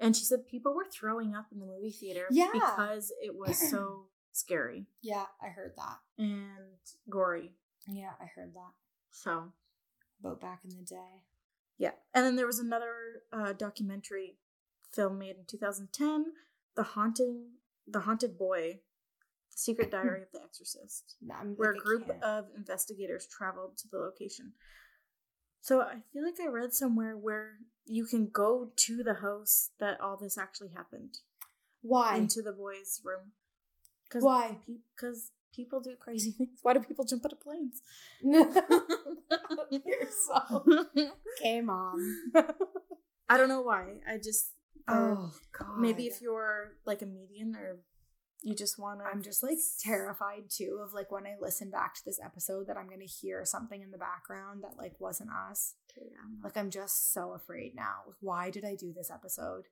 [0.00, 2.50] and she said people were throwing up in the movie theater Yeah.
[2.52, 5.98] because it was so scary Yeah, I heard that.
[6.18, 6.78] and
[7.10, 7.52] gory.
[7.88, 8.72] Yeah, I heard that
[9.10, 9.52] So,
[10.20, 11.22] about back in the day.
[11.78, 11.92] yeah.
[12.14, 14.38] And then there was another uh, documentary
[14.92, 16.26] film made in 2010,
[16.74, 17.50] The Haunting,
[17.86, 18.80] The Haunted Boy,
[19.52, 21.16] The Secret Diary of the Exorcist.
[21.32, 24.52] I'm, where a group of investigators traveled to the location.
[25.60, 30.00] So I feel like I read somewhere where you can go to the house that
[30.00, 31.18] all this actually happened
[31.82, 32.16] why?
[32.16, 33.32] into the boys' room.
[34.08, 34.58] Cause Why?
[34.94, 36.58] Because people do crazy things.
[36.62, 37.82] Why do people jump out of planes?
[41.40, 42.30] Okay, mom.
[43.28, 43.96] I don't know why.
[44.08, 44.52] I just
[44.88, 45.78] Oh god.
[45.78, 47.78] maybe if you're like a median or
[48.42, 49.06] you just want to.
[49.06, 52.76] I'm just like terrified too of like when I listen back to this episode that
[52.76, 55.74] I'm gonna hear something in the background that like wasn't us.
[56.44, 58.14] Like I'm just so afraid now.
[58.20, 59.64] Why did I do this episode?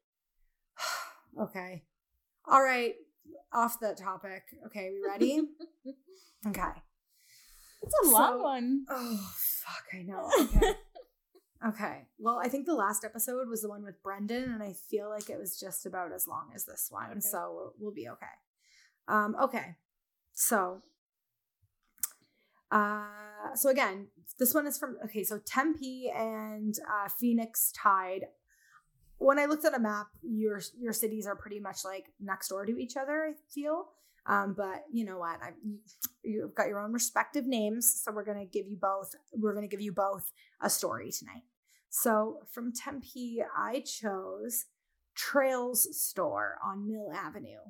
[1.40, 1.84] okay.
[2.46, 2.94] All right.
[3.52, 4.42] Off the topic.
[4.66, 5.40] Okay, we ready?
[6.48, 6.82] okay.
[7.82, 8.84] It's a long So- one.
[8.88, 10.30] Oh fuck, I know.
[10.40, 10.72] Okay.
[11.68, 12.06] okay.
[12.18, 15.30] Well, I think the last episode was the one with Brendan, and I feel like
[15.30, 17.10] it was just about as long as this one.
[17.10, 17.20] Okay.
[17.20, 18.26] So we'll, we'll be okay.
[19.08, 19.76] Um, okay.
[20.32, 20.82] So
[22.72, 24.08] uh so again,
[24.38, 28.24] this one is from okay, so Tempe and uh Phoenix Tied.
[29.18, 32.66] When I looked at a map, your your cities are pretty much like next door
[32.66, 33.86] to each other, I feel.
[34.26, 35.38] Um, but you know what?
[35.42, 35.50] I,
[36.22, 39.14] you've got your own respective names, so we're gonna give you both.
[39.32, 41.42] We're gonna give you both a story tonight.
[41.90, 44.64] So from Tempe, I chose
[45.14, 47.60] Trails Store on Mill Avenue.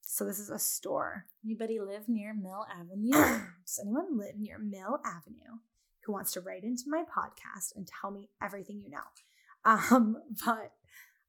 [0.00, 1.26] So this is a store.
[1.44, 3.12] Anybody live near Mill Avenue?
[3.66, 5.60] Does anyone live near Mill Avenue
[6.04, 8.98] who wants to write into my podcast and tell me everything you know?
[9.64, 10.72] Um, but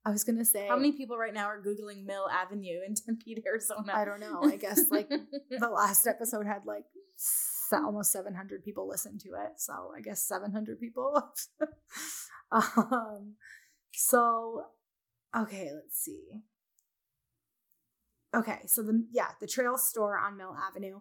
[0.04, 3.42] I was gonna say How many people right now are googling Mill Avenue in Tempe,
[3.46, 3.92] Arizona?
[3.94, 4.40] I don't know.
[4.42, 6.84] I guess like the last episode had like
[7.78, 11.32] almost 700 people listen to it so i guess 700 people
[12.52, 13.34] um
[13.92, 14.64] so
[15.36, 16.42] okay let's see
[18.34, 21.00] okay so the yeah the trail store on mill avenue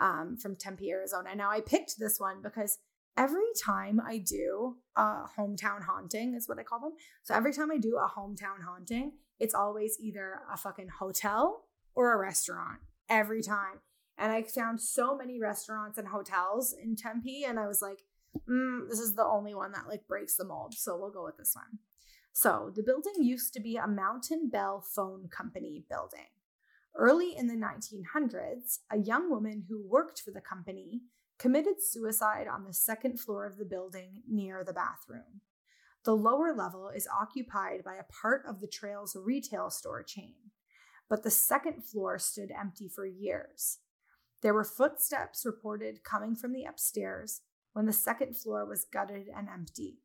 [0.00, 2.78] um from tempe arizona now i picked this one because
[3.16, 6.92] every time i do a hometown haunting is what i call them
[7.22, 11.64] so every time i do a hometown haunting it's always either a fucking hotel
[11.94, 13.80] or a restaurant every time.
[14.18, 17.98] And I found so many restaurants and hotels in Tempe, and I was like,
[18.48, 20.74] mm, this is the only one that like breaks the mold.
[20.74, 21.80] So we'll go with this one.
[22.32, 26.28] So the building used to be a Mountain Bell Phone Company building.
[26.94, 31.02] Early in the 1900s, a young woman who worked for the company
[31.38, 35.42] committed suicide on the second floor of the building near the bathroom.
[36.04, 40.34] The lower level is occupied by a part of the trail's retail store chain
[41.08, 43.78] but the second floor stood empty for years.
[44.42, 49.48] There were footsteps reported coming from the upstairs when the second floor was gutted and
[49.48, 50.00] empty.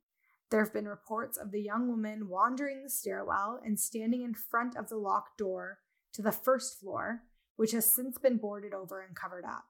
[0.50, 4.76] There have been reports of the young woman wandering the stairwell and standing in front
[4.76, 5.80] of the locked door
[6.14, 7.22] to the first floor,
[7.56, 9.66] which has since been boarded over and covered up.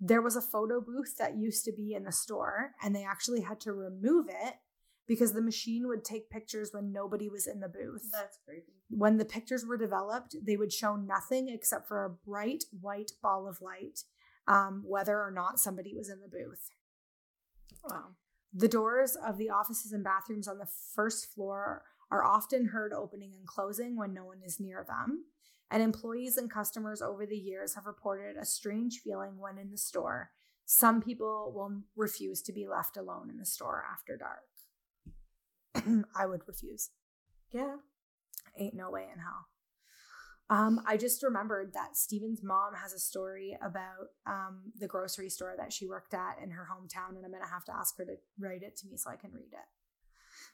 [0.00, 3.42] There was a photo booth that used to be in the store, and they actually
[3.42, 4.54] had to remove it
[5.06, 8.72] because the machine would take pictures when nobody was in the booth That's creepy.
[8.88, 13.48] when the pictures were developed, they would show nothing except for a bright white ball
[13.48, 14.04] of light
[14.46, 16.70] um, whether or not somebody was in the booth.
[17.84, 18.10] Wow.
[18.54, 23.32] The doors of the offices and bathrooms on the first floor are often heard opening
[23.36, 25.24] and closing when no one is near them.
[25.70, 29.78] And employees and customers over the years have reported a strange feeling when in the
[29.78, 30.30] store.
[30.66, 34.44] Some people will refuse to be left alone in the store after dark.
[36.16, 36.90] I would refuse.
[37.52, 37.76] Yeah.
[38.58, 39.46] Ain't no way in hell.
[40.50, 45.54] Um, I just remembered that Steven's mom has a story about um, the grocery store
[45.56, 48.16] that she worked at in her hometown, and I'm gonna have to ask her to
[48.36, 49.68] write it to me so I can read it.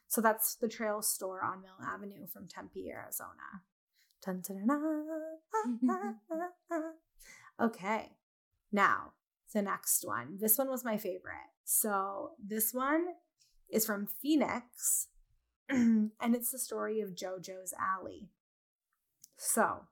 [0.07, 3.63] So that's the Trail Store on Mill Avenue from Tempe, Arizona.
[4.25, 6.93] Dun, dun, dun,
[7.61, 8.13] okay,
[8.73, 9.13] now
[9.53, 10.39] the next one.
[10.41, 11.53] This one was my favorite.
[11.65, 13.07] So this one
[13.71, 15.09] is from Phoenix,
[15.69, 18.29] and it's the story of JoJo's Alley.
[19.37, 19.87] So,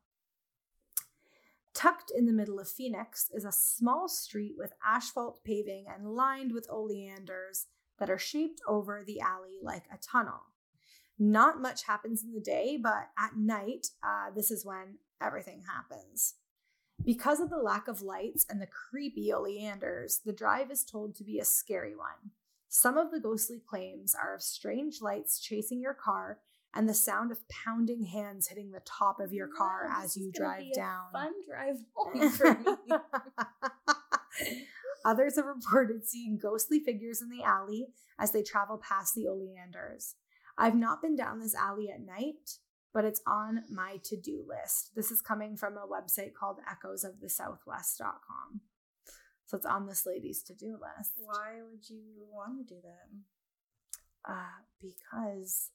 [1.74, 6.52] tucked in the middle of Phoenix is a small street with asphalt paving and lined
[6.52, 7.66] with oleanders
[7.98, 10.42] that are shaped over the alley like a tunnel.
[11.18, 16.34] Not much happens in the day, but at night, uh, this is when everything happens.
[17.04, 21.24] Because of the lack of lights and the creepy oleanders, the drive is told to
[21.24, 22.32] be a scary one.
[22.68, 26.38] Some of the ghostly claims are of strange lights chasing your car
[26.74, 30.64] and the sound of pounding hands hitting the top of your car as you drive
[30.74, 31.04] down.
[31.12, 32.96] Fun drive home for me.
[35.04, 37.86] Others have reported seeing ghostly figures in the alley
[38.18, 40.14] as they travel past the oleanders.
[40.56, 42.58] I've not been down this alley at night,
[42.92, 44.92] but it's on my to do list.
[44.94, 48.60] This is coming from a website called echoesofthesouthwest.com.
[49.46, 51.12] So it's on this lady's to do list.
[51.18, 54.32] Why would you want to do that?
[54.32, 55.70] Uh, because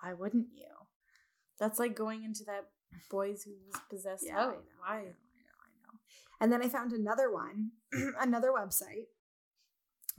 [0.00, 0.66] why wouldn't you?
[1.60, 2.68] That's like going into that
[3.10, 4.26] boys who was possessed.
[4.32, 4.56] I oh, know,
[4.86, 4.96] I why?
[4.96, 5.98] know, I know, I know.
[6.40, 7.72] And then I found another one,
[8.20, 9.06] another website.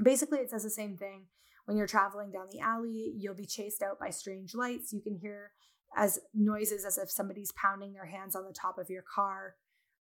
[0.02, 1.26] Basically, it says the same thing.
[1.70, 4.91] When you're traveling down the alley, you'll be chased out by strange lights.
[4.91, 5.51] You can hear
[5.95, 9.53] as noises as if somebody's pounding their hands on the top of your car.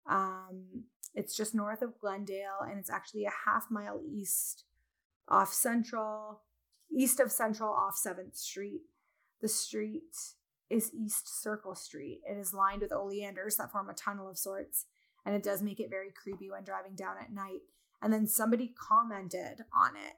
[0.08, 4.64] Um, it's just north of Glendale, and it's actually a half mile east
[5.28, 6.40] off Central,
[6.90, 8.84] east of Central off Seventh Street.
[9.42, 10.16] The street
[10.70, 12.22] is East Circle Street.
[12.26, 14.86] It is lined with oleanders that form a tunnel of sorts,
[15.26, 17.60] and it does make it very creepy when driving down at night.
[18.00, 20.14] And then somebody commented on it,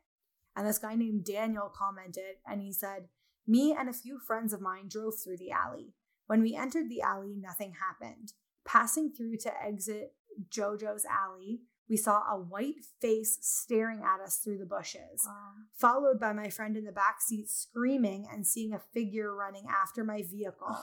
[0.60, 3.08] and this guy named Daniel commented, and he said,
[3.46, 5.94] Me and a few friends of mine drove through the alley.
[6.26, 8.34] When we entered the alley, nothing happened.
[8.66, 10.12] Passing through to exit
[10.50, 15.26] JoJo's alley, we saw a white face staring at us through the bushes
[15.72, 20.04] followed by my friend in the back seat screaming and seeing a figure running after
[20.04, 20.76] my vehicle.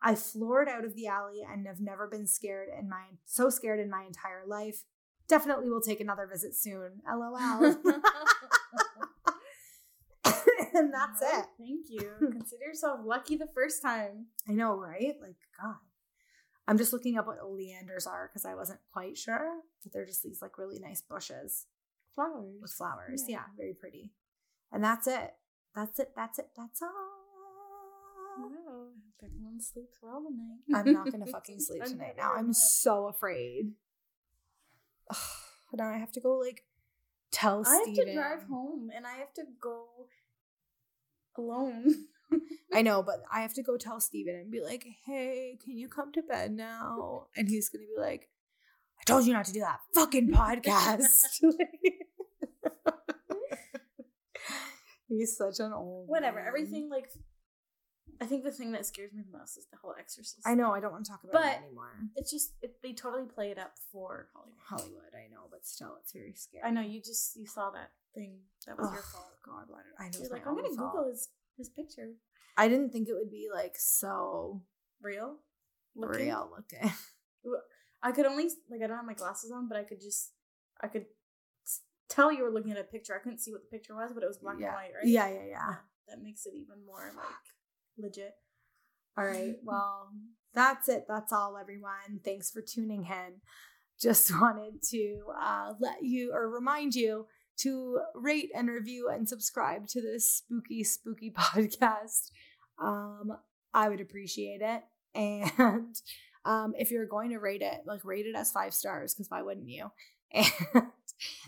[0.00, 3.80] I floored out of the alley and have never been scared in my so scared
[3.80, 4.84] in my entire life.
[5.26, 7.02] Definitely will take another visit soon.
[7.12, 7.76] LOL.
[10.80, 11.46] and that's it.
[11.58, 12.12] Thank you.
[12.18, 14.26] Consider yourself lucky the first time.
[14.48, 15.14] I know, right?
[15.20, 15.76] Like God.
[16.66, 20.22] I'm just looking up what oleanders are because I wasn't quite sure, but they're just
[20.22, 21.66] these like really nice bushes
[22.14, 22.58] Flowers.
[22.60, 23.24] with flowers.
[23.26, 23.36] Yeah.
[23.36, 24.12] Yeah, very pretty.
[24.70, 25.34] And that's it.
[25.74, 26.12] That's it.
[26.14, 26.50] That's it.
[26.56, 26.90] That's all.
[28.38, 28.86] Wow.
[29.24, 30.86] Everyone sleeps well tonight.
[30.86, 32.32] I'm not gonna fucking sleep tonight now.
[32.36, 33.72] I'm so afraid.
[35.10, 35.16] Ugh,
[35.74, 36.64] now I have to go like
[37.30, 39.86] tell I have to drive home and I have to go
[41.40, 41.94] alone.
[42.72, 45.88] I know, but I have to go tell Steven and be like, hey, can you
[45.88, 47.26] come to bed now?
[47.36, 48.28] And he's gonna be like,
[49.00, 51.42] I told you not to do that fucking podcast.
[55.08, 56.38] he's such an old Whatever.
[56.38, 56.46] man.
[56.46, 57.10] Everything like
[58.22, 60.46] I think the thing that scares me the most is the whole exorcist.
[60.46, 61.92] I know, I don't want to talk about But- it anymore.
[62.16, 64.58] It's just it, they totally play it up for Hollywood.
[64.68, 66.62] Hollywood, I know, but still it's very scary.
[66.64, 68.40] I know you just you saw that thing.
[68.66, 69.32] That was your Ugh, fault.
[69.44, 70.10] God, why did I know?
[70.14, 70.92] You're it's like, my I'm gonna fault.
[70.92, 72.10] Google his his picture.
[72.56, 74.62] I didn't think it would be like so
[75.00, 75.36] Real?
[75.96, 76.26] Looking?
[76.26, 76.92] real looking.
[78.02, 80.32] I could only like I don't have my glasses on, but I could just
[80.82, 81.06] I could
[81.66, 83.14] s- tell you were looking at a picture.
[83.14, 84.66] I couldn't see what the picture was, but it was black yeah.
[84.68, 85.06] and white, right?
[85.06, 85.74] yeah, yeah, yeah.
[86.08, 87.26] That makes it even more like
[88.00, 88.34] legit.
[89.16, 89.56] All right.
[89.64, 90.08] Well,
[90.52, 91.04] that's it.
[91.08, 92.20] That's all, everyone.
[92.24, 93.40] Thanks for tuning in.
[94.00, 97.26] Just wanted to uh, let you or remind you
[97.58, 102.30] to rate and review and subscribe to this spooky, spooky podcast.
[102.82, 103.36] Um,
[103.74, 104.82] I would appreciate it.
[105.14, 105.94] And
[106.44, 109.42] um, if you're going to rate it, like rate it as five stars, because why
[109.42, 109.90] wouldn't you?
[110.32, 110.46] And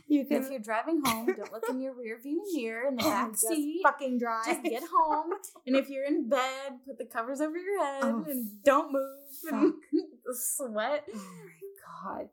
[0.07, 3.03] you can If you're driving home, don't look in your rear view mirror in the
[3.05, 3.80] back just seat.
[3.83, 4.45] fucking drive.
[4.47, 5.30] Just get home,
[5.66, 9.53] and if you're in bed, put the covers over your head Oh, and don't move
[9.53, 9.74] and
[10.35, 11.05] sweat.
[11.14, 12.28] Oh my god.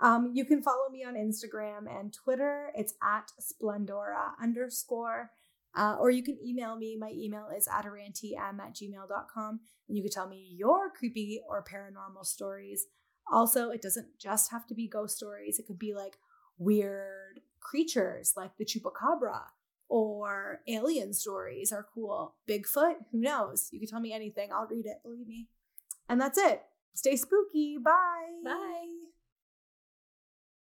[0.00, 2.70] Um, you can follow me on Instagram and Twitter.
[2.76, 5.30] It's at Splendora underscore.
[5.76, 6.96] Uh, or you can email me.
[6.96, 9.60] My email is adarantym at gmail.com.
[9.88, 12.86] And you can tell me your creepy or paranormal stories.
[13.30, 16.18] Also, it doesn't just have to be ghost stories, it could be like
[16.58, 19.40] weird creatures like the chupacabra
[19.88, 22.34] or alien stories are cool.
[22.48, 23.68] Bigfoot, who knows?
[23.72, 24.50] You can tell me anything.
[24.52, 25.48] I'll read it, believe me.
[26.08, 26.62] And that's it.
[26.94, 27.78] Stay spooky.
[27.78, 28.40] Bye.
[28.44, 29.03] Bye.